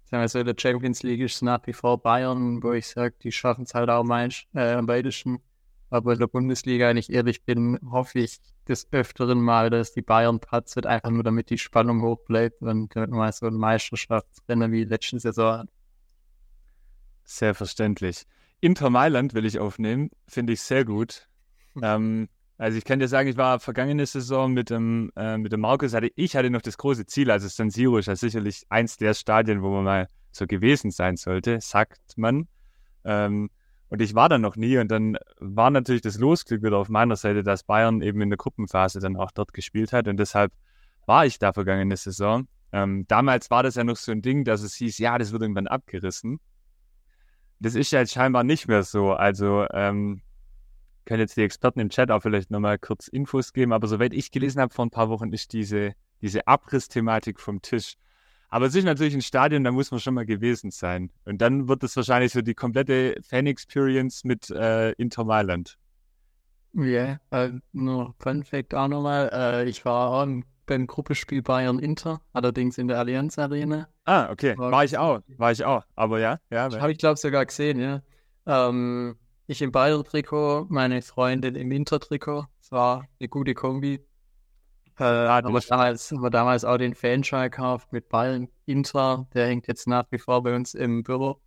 [0.06, 3.16] Sagen wir so, in der Champions League ist nach wie vor Bayern, wo ich sage,
[3.22, 5.40] die schaffen es halt auch meist, äh, am weitesten.
[5.94, 10.02] Aber in der Bundesliga, wenn ich ehrlich bin, hoffe ich des Öfteren mal, dass die
[10.02, 13.46] Bayern Platz wird, einfach nur damit die Spannung hoch bleibt und damit man mal so
[13.46, 15.70] ein Meisterschaftsrennen wie letzte Saison hat.
[17.26, 18.24] Selbstverständlich.
[18.60, 21.28] Inter Mailand will ich aufnehmen, finde ich sehr gut.
[21.82, 22.30] Ähm,
[22.60, 25.96] also ich kann dir sagen, ich war vergangene Saison mit dem, äh, mit dem Markus,
[25.96, 29.16] hatte, ich hatte noch das große Ziel, also San Siro ist ja sicherlich eins der
[29.16, 32.48] Stadien, wo man mal so gewesen sein sollte, sagt man.
[33.06, 33.50] Ähm,
[33.94, 37.16] und ich war da noch nie und dann war natürlich das Losglück wieder auf meiner
[37.16, 40.52] Seite, dass Bayern eben in der Gruppenphase dann auch dort gespielt hat und deshalb
[41.06, 42.48] war ich da vergangene Saison.
[42.72, 45.44] Ähm, damals war das ja noch so ein Ding, dass es hieß, ja, das wird
[45.44, 46.40] irgendwann abgerissen.
[47.60, 49.12] Das ist ja jetzt scheinbar nicht mehr so.
[49.12, 50.24] Also ähm,
[51.06, 54.32] können jetzt die Experten im Chat auch vielleicht nochmal kurz Infos geben, aber soweit ich
[54.32, 57.94] gelesen habe vor ein paar Wochen, ist diese, diese Abrissthematik vom Tisch.
[58.54, 61.10] Aber es ist natürlich ein Stadion, da muss man schon mal gewesen sein.
[61.26, 65.76] Und dann wird es wahrscheinlich so die komplette Fan-Experience mit äh, Inter Mailand.
[66.74, 69.30] Ja, äh, nur Fun Fact auch nochmal.
[69.34, 73.88] Äh, ich war auch im- beim Gruppenspiel Bayern Inter, allerdings in der Allianz Arena.
[74.06, 74.56] Ah, okay.
[74.56, 75.22] War- War ich auch.
[75.38, 75.84] War ich auch.
[75.96, 76.70] Aber ja, ja.
[76.80, 78.04] Habe ich, glaube sogar gesehen, ja.
[78.46, 79.16] Ähm,
[79.48, 82.46] ich im Bayern-Trikot, meine Freundin im Inter-Trikot.
[82.62, 84.00] Es war eine gute Kombi.
[84.96, 89.28] Äh, das aber ist- damals haben wir damals auch den Fanschal gekauft mit Bayern Inter.
[89.34, 91.42] Der hängt jetzt nach wie vor bei uns im Büro.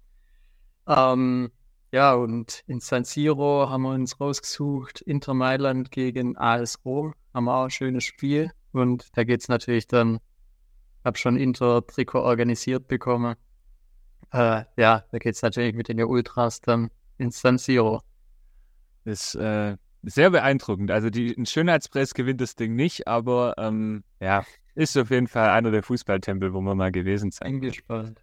[0.89, 1.51] Ähm,
[1.93, 5.01] ja, und in San Siro haben wir uns rausgesucht.
[5.03, 7.15] Inter Mailand gegen AS Rom.
[7.35, 8.51] Haben wir auch ein schönes Spiel.
[8.73, 10.19] Und da geht es natürlich dann,
[11.05, 13.37] habe schon Inter-Trikot organisiert bekommen.
[14.33, 18.03] Äh, ja, da geht es natürlich mit den Ultras dann ins San Siro.
[19.05, 19.77] Ist äh,
[20.07, 20.91] sehr beeindruckend.
[20.91, 24.45] Also die, ein Schönheitspreis gewinnt das Ding nicht, aber ähm, ja,
[24.75, 27.61] ist auf jeden Fall einer der Fußballtempel, wo man mal gewesen sein.
[27.61, 28.21] Bin gespannt.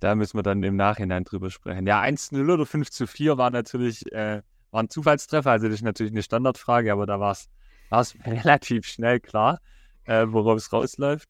[0.00, 1.86] Da müssen wir dann im Nachhinein drüber sprechen.
[1.86, 5.82] Ja, 1-0 oder 5 zu 4 war natürlich, äh, war ein Zufallstreffer, also das ist
[5.82, 9.60] natürlich eine Standardfrage, aber da war es relativ schnell klar,
[10.04, 11.28] äh, worauf es rausläuft.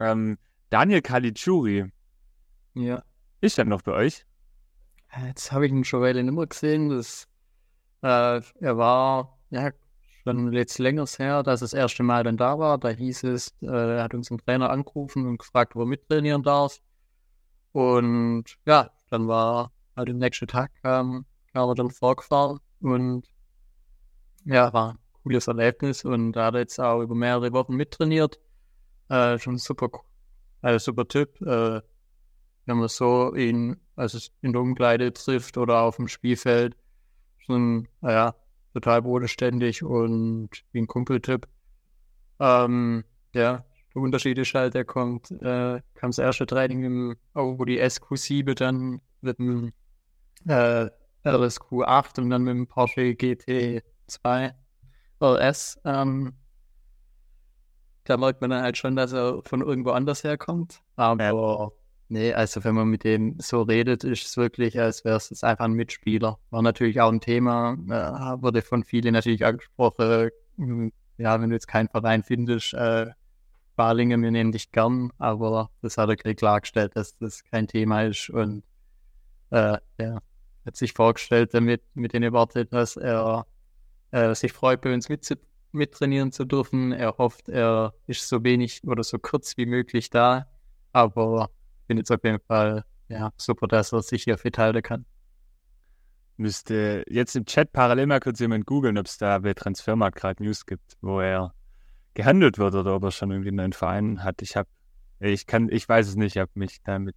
[0.00, 0.38] Ähm,
[0.70, 1.92] Daniel Caligiuri.
[2.74, 3.02] Ja.
[3.40, 4.24] Ist er noch bei euch?
[5.26, 6.88] Jetzt habe ich ihn schon Weile nicht mehr gesehen.
[6.88, 7.28] Das,
[8.02, 9.70] äh, er war ja
[10.22, 12.78] schon jetzt länger her, dass das erste Mal dann da war.
[12.78, 16.78] Da hieß es, äh, er hat unseren Trainer angerufen und gefragt, ob er mittrainieren darf.
[17.72, 23.26] Und ja, dann war halt am nächsten Tag kam, kam er dann vorgefahren und
[24.44, 28.38] ja, war ein cooles Erlebnis und da hat er jetzt auch über mehrere Wochen mittrainiert.
[29.08, 29.90] Äh, schon super,
[30.60, 31.40] also super Typ.
[31.42, 31.80] Äh,
[32.66, 36.76] wenn man so ihn, also in der Umkleide trifft oder auf dem Spielfeld,
[37.44, 38.34] schon, naja,
[38.72, 41.46] total bodenständig und wie ein Kumpeltyp.
[42.40, 43.64] Ähm, ja,
[43.94, 48.54] der Unterschied ist halt, der kommt, äh, kam das erste Training im Audi die SQ7
[48.54, 49.72] dann mit dem
[50.46, 50.88] äh,
[51.24, 54.54] RSQ8 und dann mit dem Porsche GT2
[55.20, 55.80] RS.
[55.84, 56.32] Ähm,
[58.04, 60.82] da merkt man dann halt schon, dass er von irgendwo anders herkommt.
[60.96, 61.72] Aber.
[62.12, 65.64] Nee, also wenn man mit dem so redet, ist es wirklich, als wäre es einfach
[65.64, 66.38] ein Mitspieler.
[66.50, 70.30] War natürlich auch ein Thema, äh, wurde von vielen natürlich angesprochen.
[71.16, 73.06] Ja, wenn du jetzt keinen Verein findest, äh,
[73.76, 78.28] Balingen, wir nehmen dich gern, aber das hat er klargestellt, dass das kein Thema ist
[78.28, 78.62] und
[79.50, 80.18] äh, ja,
[80.66, 83.46] hat sich vorgestellt damit mit den Worten, dass er
[84.10, 85.26] äh, sich freut, bei uns mit,
[85.72, 86.92] mittrainieren zu dürfen.
[86.92, 90.46] Er hofft, er ist so wenig oder so kurz wie möglich da,
[90.92, 91.50] aber
[91.92, 95.04] finde es auf jeden Fall ja, super, dass er sich hier fit halten kann.
[96.38, 100.42] Müsste jetzt im Chat parallel mal kurz jemand googeln, ob es da bei Transfermarkt gerade
[100.42, 101.52] News gibt, wo er
[102.14, 104.40] gehandelt wird oder ob er schon irgendwie einen neuen Verein hat.
[104.40, 104.68] Ich habe,
[105.20, 107.14] ich kann, ich weiß es nicht, ich habe mich damit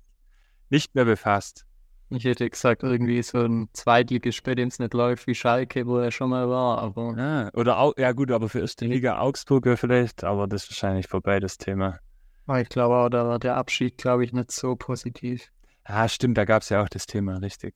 [0.69, 1.65] nicht mehr befasst.
[2.09, 5.97] Ich hätte gesagt, irgendwie so ein Zweitliges, bei dem es nicht läuft wie Schalke, wo
[5.97, 7.15] er schon mal war, aber.
[7.17, 11.07] Ja, oder auch, ja gut, aber für erste Liga Augsburg vielleicht, aber das ist wahrscheinlich
[11.07, 11.99] vorbei, das Thema.
[12.47, 15.51] Ich glaube auch, da war der Abschied, glaube ich, nicht so positiv.
[15.83, 17.73] Ah, stimmt, da gab es ja auch das Thema, richtig.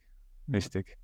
[0.51, 0.97] Richtig.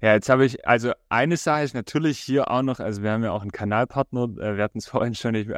[0.00, 3.22] Ja, jetzt habe ich, also eine Sache ist natürlich hier auch noch, also wir haben
[3.22, 5.48] ja auch einen Kanalpartner, äh, wir hatten es vorhin schon, ich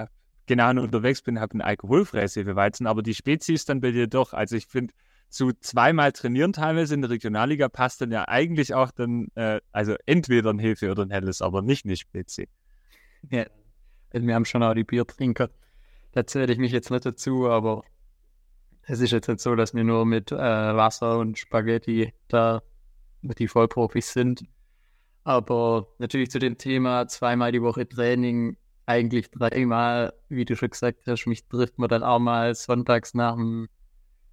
[0.47, 4.57] genau unterwegs bin, habe einen alkoholfreies Hefeweizen, aber die Spezies dann bei dir doch, also
[4.57, 4.93] ich finde,
[5.29, 9.95] zu zweimal trainieren teilweise in der Regionalliga passt dann ja eigentlich auch dann, äh, also
[10.05, 12.49] entweder ein Hefe oder ein helles, aber nicht eine Spezi.
[13.31, 13.47] Ja,
[14.13, 15.49] also wir haben schon auch die Biertrinker.
[16.13, 17.83] Da zähle ich mich jetzt nicht dazu, aber
[18.83, 22.63] es ist jetzt nicht so, dass wir nur mit äh, Wasser und Spaghetti da
[23.23, 24.45] die Vollprofis sind.
[25.25, 28.57] Aber natürlich zu dem Thema zweimal die Woche Training,
[28.87, 33.37] eigentlich dreimal, wie du schon gesagt hast, mich trifft man dann auch mal sonntags nach
[33.37, 33.69] dem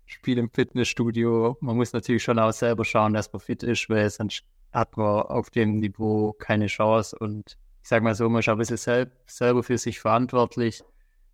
[0.05, 1.57] Spiel im Fitnessstudio.
[1.61, 5.21] Man muss natürlich schon auch selber schauen, dass man fit ist, weil sonst hat man
[5.21, 7.15] auf dem Niveau keine Chance.
[7.19, 10.83] Und ich sage mal so, man ist auch ein bisschen sel selber für sich verantwortlich,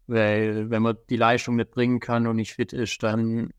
[0.07, 3.51] weil wenn man die Leistung nicht bringen kann und nicht fit ist, dann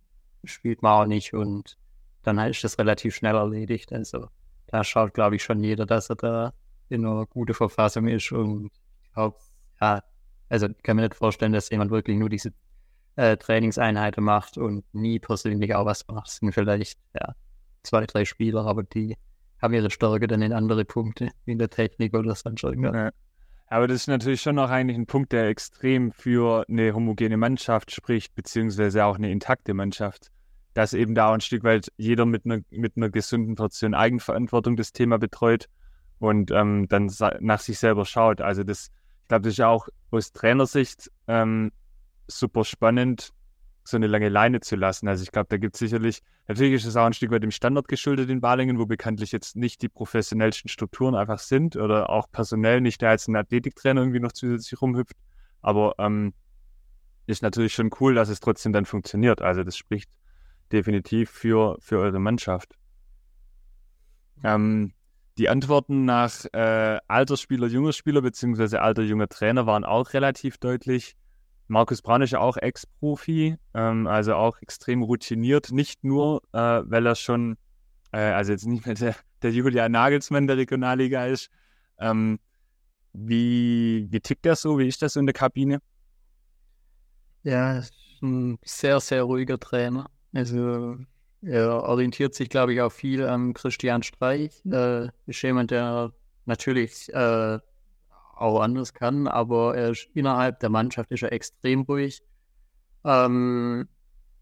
[0.45, 1.35] spielt man auch nicht.
[1.35, 1.77] Und
[2.23, 3.93] dann ist das relativ schnell erledigt.
[3.93, 4.29] Also
[4.67, 6.53] da schaut, glaube ich, schon jeder, dass er da
[6.89, 8.33] in einer guten Verfassung ist.
[8.33, 8.71] Und
[9.03, 9.39] ich glaube,
[9.81, 10.03] ja,
[10.49, 12.53] also ich kann mir nicht vorstellen, dass jemand wirklich nur diese
[13.17, 16.29] äh, Trainingseinheiten macht und nie persönlich auch was macht.
[16.29, 17.35] Es sind vielleicht ja,
[17.83, 19.17] zwei, drei Spieler, aber die
[19.61, 22.95] haben ihre Stärke dann in andere Punkte, in der Technik oder sonst irgendwas.
[22.95, 23.11] Ja.
[23.69, 27.91] Aber das ist natürlich schon noch eigentlich ein Punkt, der extrem für eine homogene Mannschaft
[27.91, 30.31] spricht, beziehungsweise auch eine intakte Mannschaft
[30.77, 34.93] dass eben da ein Stück weit jeder mit einer, mit einer gesunden Portion Eigenverantwortung das
[34.93, 35.71] Thema betreut
[36.19, 37.11] und ähm, dann
[37.41, 38.43] nach sich selber schaut.
[38.43, 38.91] Also das,
[39.23, 41.73] ich glaube, das ist auch aus Trainersicht ähm,
[42.29, 43.33] super spannend,
[43.89, 45.09] so eine lange Leine zu lassen.
[45.09, 47.51] Also ich glaube, da gibt es sicherlich, natürlich ist es auch ein Stück weit dem
[47.51, 52.31] Standard geschuldet in Balingen, wo bekanntlich jetzt nicht die professionellsten Strukturen einfach sind oder auch
[52.31, 55.17] personell nicht der als ein Athletiktrainer irgendwie noch zusätzlich rumhüpft.
[55.63, 56.35] Aber ähm,
[57.27, 59.43] ist natürlich schon cool, dass es trotzdem dann funktioniert.
[59.43, 60.11] Also das spricht
[60.73, 62.75] definitiv für, für eure Mannschaft.
[64.45, 64.93] Ähm,
[65.39, 70.59] die Antworten nach äh, alter Spieler, junger Spieler beziehungsweise alter junger Trainer waren auch relativ
[70.59, 71.17] deutlich.
[71.69, 77.57] Markus ja auch Ex-Profi, ähm, also auch extrem routiniert, nicht nur, äh, weil er schon,
[78.13, 81.51] äh, also jetzt nicht mehr der, der Julian Nagelsmann der Regionalliga ist.
[81.99, 82.39] Ähm,
[83.13, 84.79] wie, wie tickt der so?
[84.79, 85.81] Wie ist das so in der Kabine?
[87.43, 87.83] Ja,
[88.23, 90.11] ein sehr, sehr ruhiger Trainer.
[90.35, 90.99] Also
[91.43, 94.65] er orientiert sich, glaube ich, auch viel an Christian Streich.
[94.67, 96.13] Äh, ist jemand, der
[96.45, 97.59] natürlich äh,
[98.37, 102.23] auch anders kann, aber er ist innerhalb der Mannschaft ist er extrem ruhig.
[103.05, 103.89] Ähm,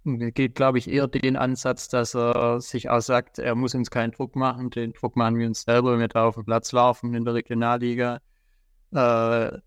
[0.05, 4.13] geht, glaube ich, eher den Ansatz, dass er sich auch sagt, er muss uns keinen
[4.13, 4.71] Druck machen.
[4.71, 7.35] Den Druck machen wir uns selber, wenn wir da auf dem Platz laufen in der
[7.35, 8.21] Regionalliga.
[8.93, 9.59] Äh,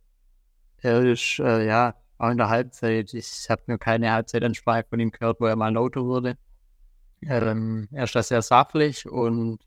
[0.80, 3.14] er ist, äh, ja, auch in der Halbzeit.
[3.14, 6.38] Ich habe mir keine Halbzeitansprache von ihm gehört, wo er mal lauter wurde.
[7.24, 9.60] Ähm, er ist da sehr sachlich und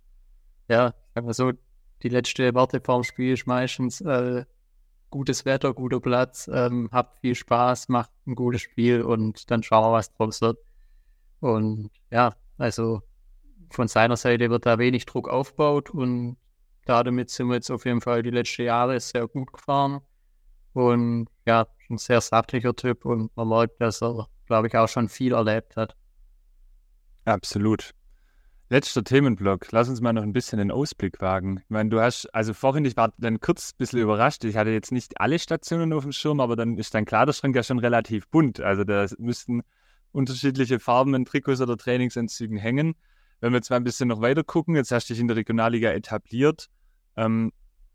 [0.69, 1.53] ja, sagen wir so,
[2.03, 4.45] die letzte Worte vorm Spiel ist meistens äh,
[5.11, 9.85] gutes Wetter, guter Platz, ähm, habt viel Spaß, macht ein gutes Spiel und dann schauen
[9.85, 10.59] wir, was draus wird.
[11.41, 13.03] Und ja, also
[13.71, 16.37] von seiner Seite wird da wenig Druck aufgebaut und
[16.87, 20.01] damit sind wir jetzt auf jeden Fall die letzten Jahre sehr gut gefahren.
[20.73, 25.09] Und ja, ein sehr sachlicher Typ und man merkt, dass er, glaube ich, auch schon
[25.09, 25.97] viel erlebt hat.
[27.25, 27.93] Absolut.
[28.73, 29.73] Letzter Themenblock.
[29.73, 31.59] Lass uns mal noch ein bisschen den Ausblick wagen.
[31.65, 34.45] Ich meine, du hast, also vorhin, ich war dann kurz ein bisschen überrascht.
[34.45, 37.65] Ich hatte jetzt nicht alle Stationen auf dem Schirm, aber dann ist dein Kleiderschrank ja
[37.65, 38.61] schon relativ bunt.
[38.61, 39.63] Also da müssten
[40.13, 42.95] unterschiedliche Farben in Trikots oder Trainingsanzügen hängen.
[43.41, 45.37] Wenn wir jetzt mal ein bisschen noch weiter gucken, jetzt hast du dich in der
[45.37, 46.69] Regionalliga etabliert.
[47.17, 47.51] Ähm,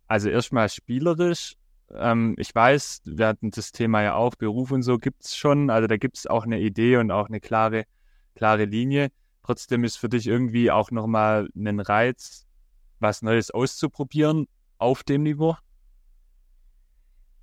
[0.10, 1.56] also erstmal spielerisch.
[1.90, 5.70] Ähm, ich weiß, wir hatten das Thema ja auch, Beruf und so gibt es schon.
[5.70, 7.86] Also da gibt es auch eine Idee und auch eine klare,
[8.36, 9.10] klare Linie.
[9.46, 12.48] Trotzdem ist für dich irgendwie auch nochmal ein Reiz,
[13.00, 14.48] was Neues auszuprobieren
[14.80, 15.56] auf dem Niveau?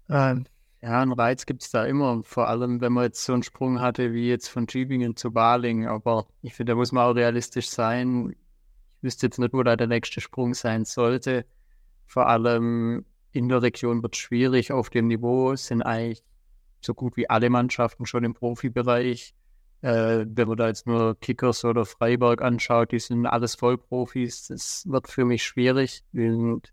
[0.08, 0.46] Ähm,
[0.80, 2.24] ja, einen Reiz gibt es da immer.
[2.24, 5.86] Vor allem, wenn man jetzt so einen Sprung hatte wie jetzt von Tübingen zu Baling.
[5.86, 8.30] Aber ich finde, da muss man auch realistisch sein.
[8.30, 11.46] Ich wüsste jetzt nicht, wo da der nächste Sprung sein sollte.
[12.08, 14.72] Vor allem in der Region wird es schwierig.
[14.72, 16.24] Auf dem Niveau sind eigentlich
[16.80, 19.36] so gut wie alle Mannschaften schon im Profibereich.
[19.82, 24.46] Äh, wenn man da jetzt nur Kickers oder Freiburg anschaut, die sind alles Vollprofis.
[24.46, 26.04] Das wird für mich schwierig.
[26.12, 26.72] Und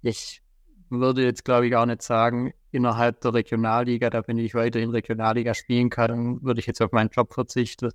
[0.00, 0.42] ich
[0.88, 5.52] würde jetzt, glaube ich, auch nicht sagen, innerhalb der Regionalliga, da wenn ich weiterhin Regionalliga
[5.52, 7.90] spielen kann, würde ich jetzt auf meinen Job verzichten.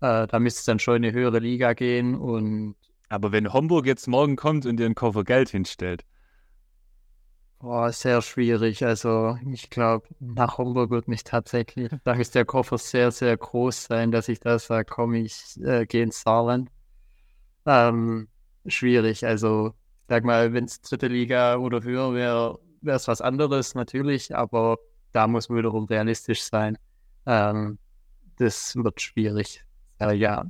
[0.00, 2.14] Äh, da müsste es dann schon in eine höhere Liga gehen.
[2.14, 2.76] Und
[3.08, 6.04] Aber wenn Homburg jetzt morgen kommt und dir einen Koffer Geld hinstellt,
[7.64, 8.84] Boah, sehr schwierig.
[8.84, 13.84] Also ich glaube, nach Homburg wird mich tatsächlich, da ist der Koffer sehr, sehr groß
[13.84, 16.70] sein, dass ich da sage, komm, ich äh, gehe ins Saarland.
[17.64, 18.28] Ähm,
[18.66, 19.24] schwierig.
[19.24, 19.72] Also
[20.08, 24.76] sag mal, wenn es dritte Liga oder höher wäre, wäre es was anderes natürlich, aber
[25.12, 26.76] da muss man wiederum realistisch sein.
[27.24, 27.78] Ähm,
[28.36, 29.64] das wird schwierig.
[30.00, 30.44] Äh, ja,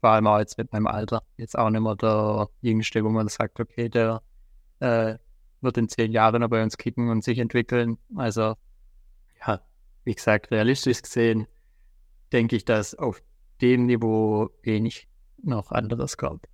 [0.00, 1.22] vor allem auch jetzt mit meinem Alter.
[1.36, 4.22] Jetzt auch nicht mehr der Jüngste, wo man sagt, okay, der
[4.80, 5.18] äh,
[5.64, 7.98] wird in zehn Jahren noch bei uns kicken und sich entwickeln.
[8.14, 8.54] Also,
[9.46, 9.60] ja,
[10.04, 11.46] wie gesagt, realistisch gesehen
[12.32, 13.22] denke ich, dass auf
[13.60, 15.08] dem Niveau wenig
[15.42, 16.46] noch anderes kommt.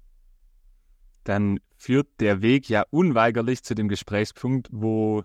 [1.25, 5.23] Dann führt der Weg ja unweigerlich zu dem Gesprächspunkt, wo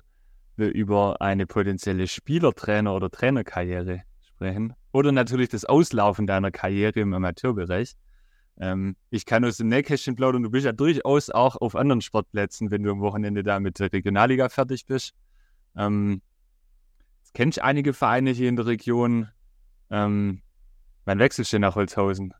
[0.56, 4.74] wir über eine potenzielle Spielertrainer- oder Trainerkarriere sprechen.
[4.92, 7.96] Oder natürlich das Auslaufen deiner Karriere im Amateurbereich.
[8.58, 12.72] Ähm, ich kann aus dem Nähkästchen plaudern, du bist ja durchaus auch auf anderen Sportplätzen,
[12.72, 15.14] wenn du am Wochenende da mit der Regionalliga fertig bist.
[15.76, 16.22] Ähm,
[17.34, 19.30] kennst einige Vereine hier in der Region.
[19.90, 20.42] Ähm,
[21.04, 22.34] wann wechselst du nach Holzhausen?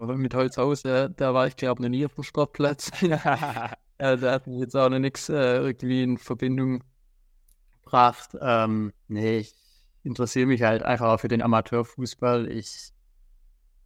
[0.00, 2.90] Also, mit Holzhausen, äh, da war ich glaube noch nie auf dem Sportplatz.
[3.02, 3.08] äh,
[3.98, 6.82] da hat mich jetzt auch noch nichts äh, irgendwie in Verbindung
[7.82, 8.30] gebracht.
[8.40, 9.54] Ähm, nee, ich
[10.02, 12.50] interessiere mich halt einfach auch für den Amateurfußball.
[12.50, 12.93] Ich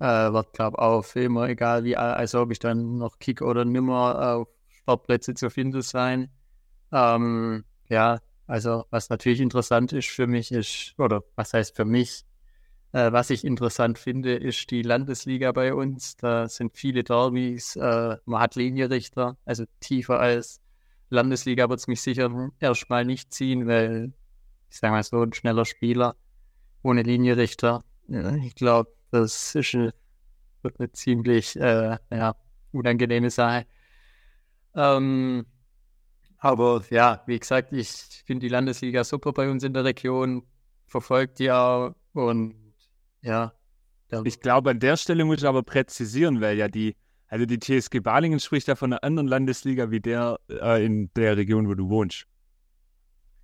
[0.00, 3.64] äh, wird, glaube auch für immer, egal wie, also ob ich dann noch kick oder
[3.64, 6.30] nimmer auf Sportplätze zu finden sein.
[6.92, 12.24] Ähm, ja, also was natürlich interessant ist für mich ist, oder was heißt für mich,
[12.92, 16.16] äh, was ich interessant finde, ist die Landesliga bei uns.
[16.16, 20.60] Da sind viele Derbys, äh, man hat Linienrichter, also tiefer als
[21.10, 24.12] Landesliga wird es mich sicher erstmal nicht ziehen, weil
[24.70, 26.16] ich sage mal so, ein schneller Spieler
[26.82, 27.82] ohne Linienrichter.
[28.44, 29.94] Ich glaube, das ist eine,
[30.78, 32.36] eine ziemlich äh, ja,
[32.72, 33.66] unangenehme Sache.
[34.74, 35.46] Ähm,
[36.38, 37.88] aber ja, wie gesagt, ich
[38.24, 40.46] finde die Landesliga super bei uns in der Region,
[40.86, 42.54] verfolgt die auch und
[43.22, 43.52] ja.
[44.24, 46.96] Ich glaube, an der Stelle muss ich aber präzisieren, weil ja die,
[47.26, 51.36] also die TSG Balingen spricht ja von einer anderen Landesliga wie der äh, in der
[51.36, 52.26] Region, wo du wohnst.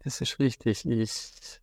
[0.04, 0.84] Das ist richtig.
[0.84, 1.60] Ich, jetzt,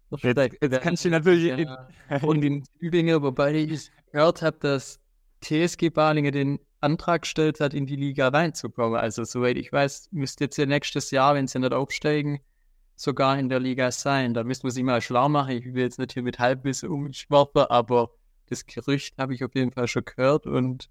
[0.61, 1.45] jetzt kannst du natürlich.
[1.45, 1.87] Ja,
[2.23, 4.99] und in Tübingen, wobei ich gehört habe, dass
[5.41, 8.99] TSG Balingen den Antrag gestellt hat, in die Liga reinzukommen.
[8.99, 12.41] Also, soweit ich weiß, müsste jetzt ja nächstes Jahr, wenn sie nicht aufsteigen,
[12.95, 14.33] sogar in der Liga sein.
[14.33, 15.51] Da müsste man sich mal schlau machen.
[15.51, 18.09] Ich will jetzt nicht hier mit Halbwissen umschwarten, aber
[18.47, 20.89] das Gerücht habe ich auf jeden Fall schon gehört und.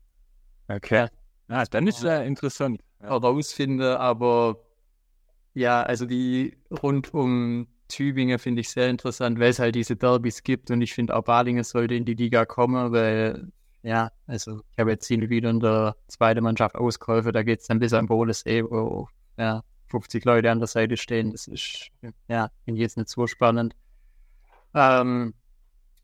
[0.68, 1.09] Okay.
[1.48, 2.80] Ja, ah, dann ist ja interessant.
[3.01, 4.69] Herausfinde, aber
[5.61, 10.42] ja, also die rund um Tübingen finde ich sehr interessant, weil es halt diese Derbys
[10.42, 13.52] gibt und ich finde auch Balingen sollte in die Liga kommen, weil
[13.82, 17.66] ja, also ich habe jetzt hin wieder in der zweiten Mannschaft ausgeholfen, da geht es
[17.66, 19.08] dann bis am Bodensee, wo
[19.38, 21.32] ja, 50 Leute an der Seite stehen.
[21.32, 21.90] Das ist,
[22.28, 23.74] ja, finde ich jetzt nicht so spannend.
[24.74, 25.34] Ähm,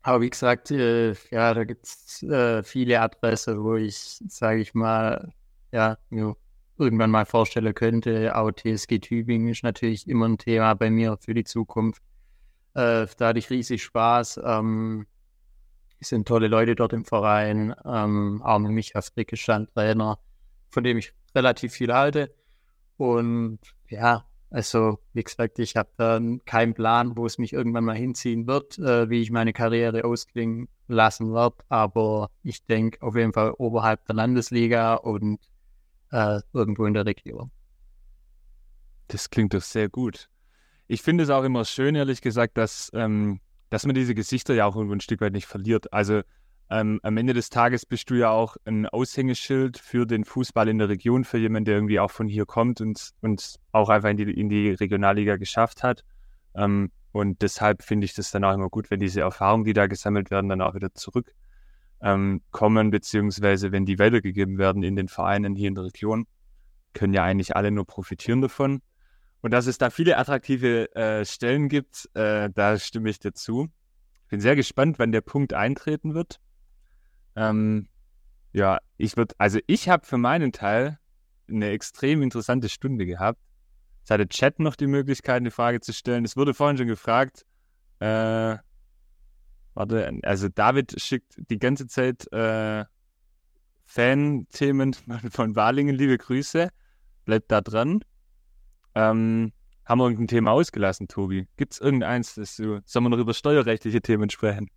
[0.01, 4.73] aber wie gesagt, äh, ja, da gibt es äh, viele Adressen, wo ich, sage ich
[4.73, 5.33] mal,
[5.71, 6.35] ja, mir
[6.77, 8.35] irgendwann mal vorstellen könnte.
[8.35, 12.01] Auch TSG Tübingen ist natürlich immer ein Thema bei mir für die Zukunft.
[12.73, 14.41] Äh, da hatte ich riesig Spaß.
[14.43, 15.07] Ähm,
[15.99, 17.73] es sind tolle Leute dort im Verein.
[17.85, 20.19] Ähm, auch mit Micha Fricke stand Trainer,
[20.69, 22.33] von dem ich relativ viel halte.
[22.97, 23.59] Und
[23.89, 28.47] ja, also wie gesagt, ich habe dann keinen Plan, wo es mich irgendwann mal hinziehen
[28.47, 31.57] wird, äh, wie ich meine Karriere ausklingen lassen werde.
[31.69, 35.39] Aber ich denke auf jeden Fall oberhalb der Landesliga und
[36.11, 37.51] äh, irgendwo in der Region.
[39.07, 40.29] Das klingt doch sehr gut.
[40.87, 43.39] Ich finde es auch immer schön, ehrlich gesagt, dass ähm,
[43.69, 45.91] dass man diese Gesichter ja auch irgendwo ein Stück weit nicht verliert.
[45.91, 46.21] Also
[46.69, 50.79] ähm, am Ende des Tages bist du ja auch ein Aushängeschild für den Fußball in
[50.79, 54.17] der Region, für jemanden, der irgendwie auch von hier kommt und, und auch einfach in
[54.17, 56.03] die, in die Regionalliga geschafft hat.
[56.55, 59.87] Ähm, und deshalb finde ich das dann auch immer gut, wenn diese Erfahrungen, die da
[59.87, 61.37] gesammelt werden, dann auch wieder zurückkommen,
[62.01, 62.41] ähm,
[62.91, 66.27] beziehungsweise wenn die weitergegeben werden in den Vereinen hier in der Region,
[66.93, 68.81] können ja eigentlich alle nur profitieren davon.
[69.41, 73.69] Und dass es da viele attraktive äh, Stellen gibt, äh, da stimme ich dazu.
[74.29, 76.39] Bin sehr gespannt, wann der Punkt eintreten wird.
[77.35, 77.87] Ähm,
[78.51, 80.97] ja, ich würde, also ich habe für meinen Teil
[81.49, 83.39] eine extrem interessante Stunde gehabt.
[84.03, 86.25] Es hatte Chat noch die Möglichkeit, eine Frage zu stellen.
[86.25, 87.45] Es wurde vorhin schon gefragt.
[87.99, 88.57] Äh,
[89.77, 92.83] warte, also David schickt die ganze Zeit äh,
[93.85, 94.93] Fan-Themen
[95.31, 95.95] von Walingen.
[95.95, 96.69] Liebe Grüße.
[97.25, 98.03] Bleibt da dran.
[98.95, 99.51] Ähm,
[99.85, 101.47] haben wir irgendein Thema ausgelassen, Tobi?
[101.57, 104.69] Gibt es irgendeins, das du, sollen wir noch über steuerrechtliche Themen sprechen?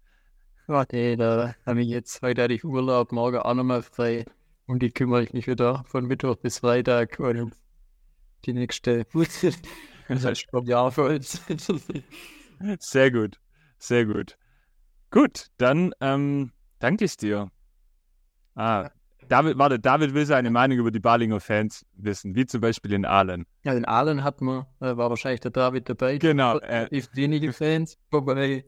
[0.68, 4.24] Ja, nee, da habe ich jetzt, heute hatte ich Urlaub, morgen auch nochmal frei.
[4.66, 7.52] Und die kümmere ich mich wieder von Mittwoch bis Freitag und
[8.44, 9.06] die nächste
[10.08, 11.42] das heißt Jahr für uns.
[12.78, 13.40] sehr gut,
[13.78, 14.36] sehr gut.
[15.10, 17.50] Gut, dann ähm, danke ich dir.
[18.54, 18.90] Ah,
[19.28, 23.04] David, warte, David will seine Meinung über die Balinger Fans wissen, wie zum Beispiel in
[23.04, 23.46] Aalen.
[23.64, 26.18] Ja, in Aalen hat man, äh, war wahrscheinlich der David dabei.
[26.18, 26.58] Genau.
[26.58, 28.64] Äh, wenige Fans, wobei,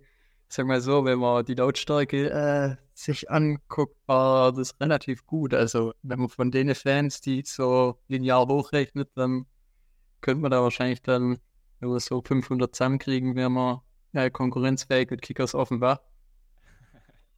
[0.48, 5.52] sag mal so, wenn man die Lautstärke äh, sich anguckt, war das relativ gut.
[5.54, 9.46] Also, wenn man von den Fans, die so linear hochrechnet, dann
[10.20, 11.38] könnte man da wahrscheinlich dann
[11.80, 13.80] nur so 500 zusammenkriegen, wenn man
[14.12, 16.02] ja, konkurrenzfähig mit Kickers offenbar.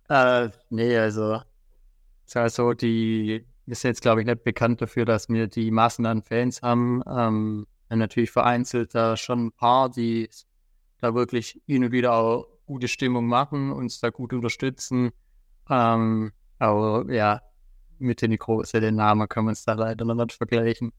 [0.09, 1.41] Äh, nee, also
[2.35, 6.23] also die wir sind jetzt, glaube ich, nicht bekannt dafür, dass wir die Massen an
[6.23, 7.03] Fans haben.
[7.07, 10.29] Ähm, natürlich vereinzelt da schon ein paar, die
[10.99, 15.13] da wirklich hin und wieder auch gute Stimmung machen, uns da gut unterstützen.
[15.71, 17.41] Ähm, aber ja,
[17.99, 20.93] mit den großen Namen können wir uns da leider noch nicht vergleichen.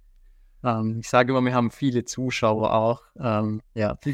[0.63, 3.03] Ähm, ich sage immer, wir haben viele Zuschauer auch.
[3.19, 3.97] Ähm, ja.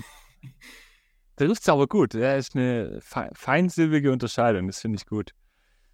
[1.42, 2.14] Das ist aber gut.
[2.14, 4.68] Ja, ist eine feinsilbige Unterscheidung.
[4.68, 5.32] Das finde ich gut.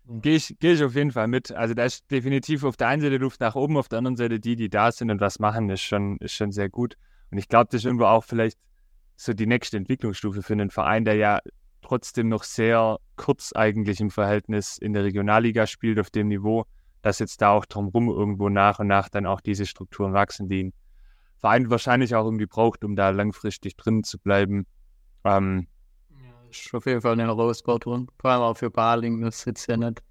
[0.06, 1.54] Gehe ich, geh ich auf jeden Fall mit.
[1.54, 4.42] Also da ist definitiv auf der einen Seite Luft nach oben, auf der anderen Seite
[4.42, 6.98] die, die da sind und was machen, ist schon, ist schon sehr gut.
[7.32, 8.58] Und ich glaube, das ist irgendwo auch vielleicht
[9.16, 11.40] so die nächste Entwicklungsstufe für einen Verein, der ja
[11.82, 16.66] trotzdem noch sehr kurz eigentlich im Verhältnis in der Regionalliga spielt auf dem Niveau,
[17.02, 20.66] dass jetzt da auch drumherum irgendwo nach und nach dann auch diese Strukturen wachsen, die
[20.66, 20.74] ein
[21.38, 24.66] Verein wahrscheinlich auch irgendwie braucht, um da langfristig drin zu bleiben.
[25.28, 25.68] Ähm,
[26.50, 28.12] ist auf jeden Fall eine Herausforderung.
[28.20, 30.02] Vor allem auch für Baling, das jetzt ja nicht,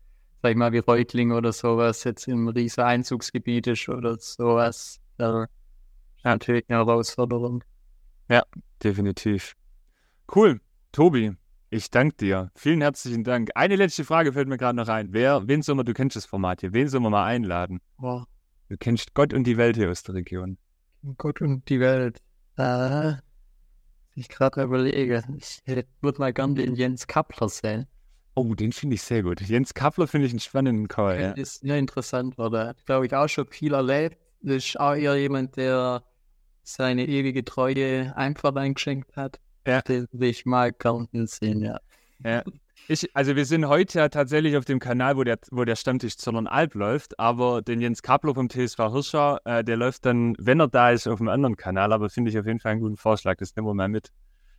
[0.43, 5.01] sag ich mal, wie Reutling oder sowas jetzt im riesen Einzugsgebiet ist oder sowas.
[5.17, 7.65] Das ist natürlich eine Herausforderung.
[8.29, 8.43] Ja,
[8.83, 9.55] definitiv.
[10.35, 10.61] Cool.
[10.93, 11.33] Tobi,
[11.71, 12.51] ich danke dir.
[12.55, 13.51] Vielen herzlichen Dank.
[13.55, 15.13] Eine letzte Frage fällt mir gerade noch ein.
[15.13, 17.81] Wer, wen soll man, du kennst das Format hier, wen soll man mal einladen?
[18.01, 18.23] Oh.
[18.69, 20.59] Du kennst Gott und die Welt hier aus der Region.
[21.19, 22.21] Gott und die Welt.
[22.57, 23.15] Äh,
[24.17, 25.63] ich gerade überlege, ich
[26.01, 27.87] würde mal gerne den Jens Kappler sehen.
[28.35, 29.41] Oh, den finde ich sehr gut.
[29.41, 31.21] Jens Kappler finde ich einen spannenden Call.
[31.21, 31.33] Ja.
[31.33, 34.19] Ist ja interessant, weil der, glaube ich, auch schon viel erlebt.
[34.43, 36.03] Ist auch eher jemand, der
[36.63, 39.41] seine ewige Treue einfach eingeschenkt hat.
[39.67, 39.81] Ja.
[39.81, 41.79] Den will ich mal gerne sehen, ja.
[42.25, 42.43] Ja,
[42.89, 46.17] ich, also wir sind heute ja tatsächlich auf dem Kanal, wo der, wo der Stammtisch
[46.17, 50.69] Zollernalb läuft, aber den Jens Kapler vom TSV Hirscher, äh, der läuft dann, wenn er
[50.69, 53.37] da ist, auf einem anderen Kanal, aber finde ich auf jeden Fall einen guten Vorschlag,
[53.37, 54.13] das nehmen wir mal mit.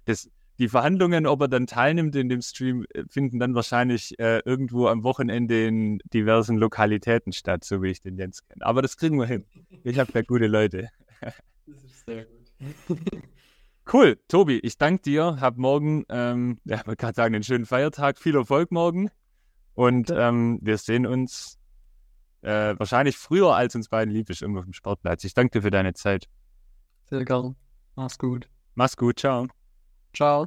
[0.05, 4.41] Das, die Verhandlungen, ob er dann teilnimmt in dem Stream, äh, finden dann wahrscheinlich äh,
[4.45, 8.65] irgendwo am Wochenende in diversen Lokalitäten statt, so wie ich den Jens kenne.
[8.65, 9.45] Aber das kriegen wir hin.
[9.83, 10.89] Ich habe ja gute Leute.
[11.21, 12.99] das ist sehr gut.
[13.91, 15.37] Cool, Tobi, ich danke dir.
[15.39, 18.17] Hab morgen, ähm, ja, man kann sagen, einen schönen Feiertag.
[18.19, 19.09] Viel Erfolg morgen.
[19.75, 21.57] Und ähm, wir sehen uns
[22.41, 25.23] äh, wahrscheinlich früher, als uns beiden lieb ist, irgendwo auf dem Sportplatz.
[25.23, 26.27] Ich danke dir für deine Zeit.
[27.09, 27.55] Sehr gern.
[27.95, 28.49] Mach's gut.
[28.75, 29.47] Mach's gut, ciao.
[30.13, 30.45] Ciao.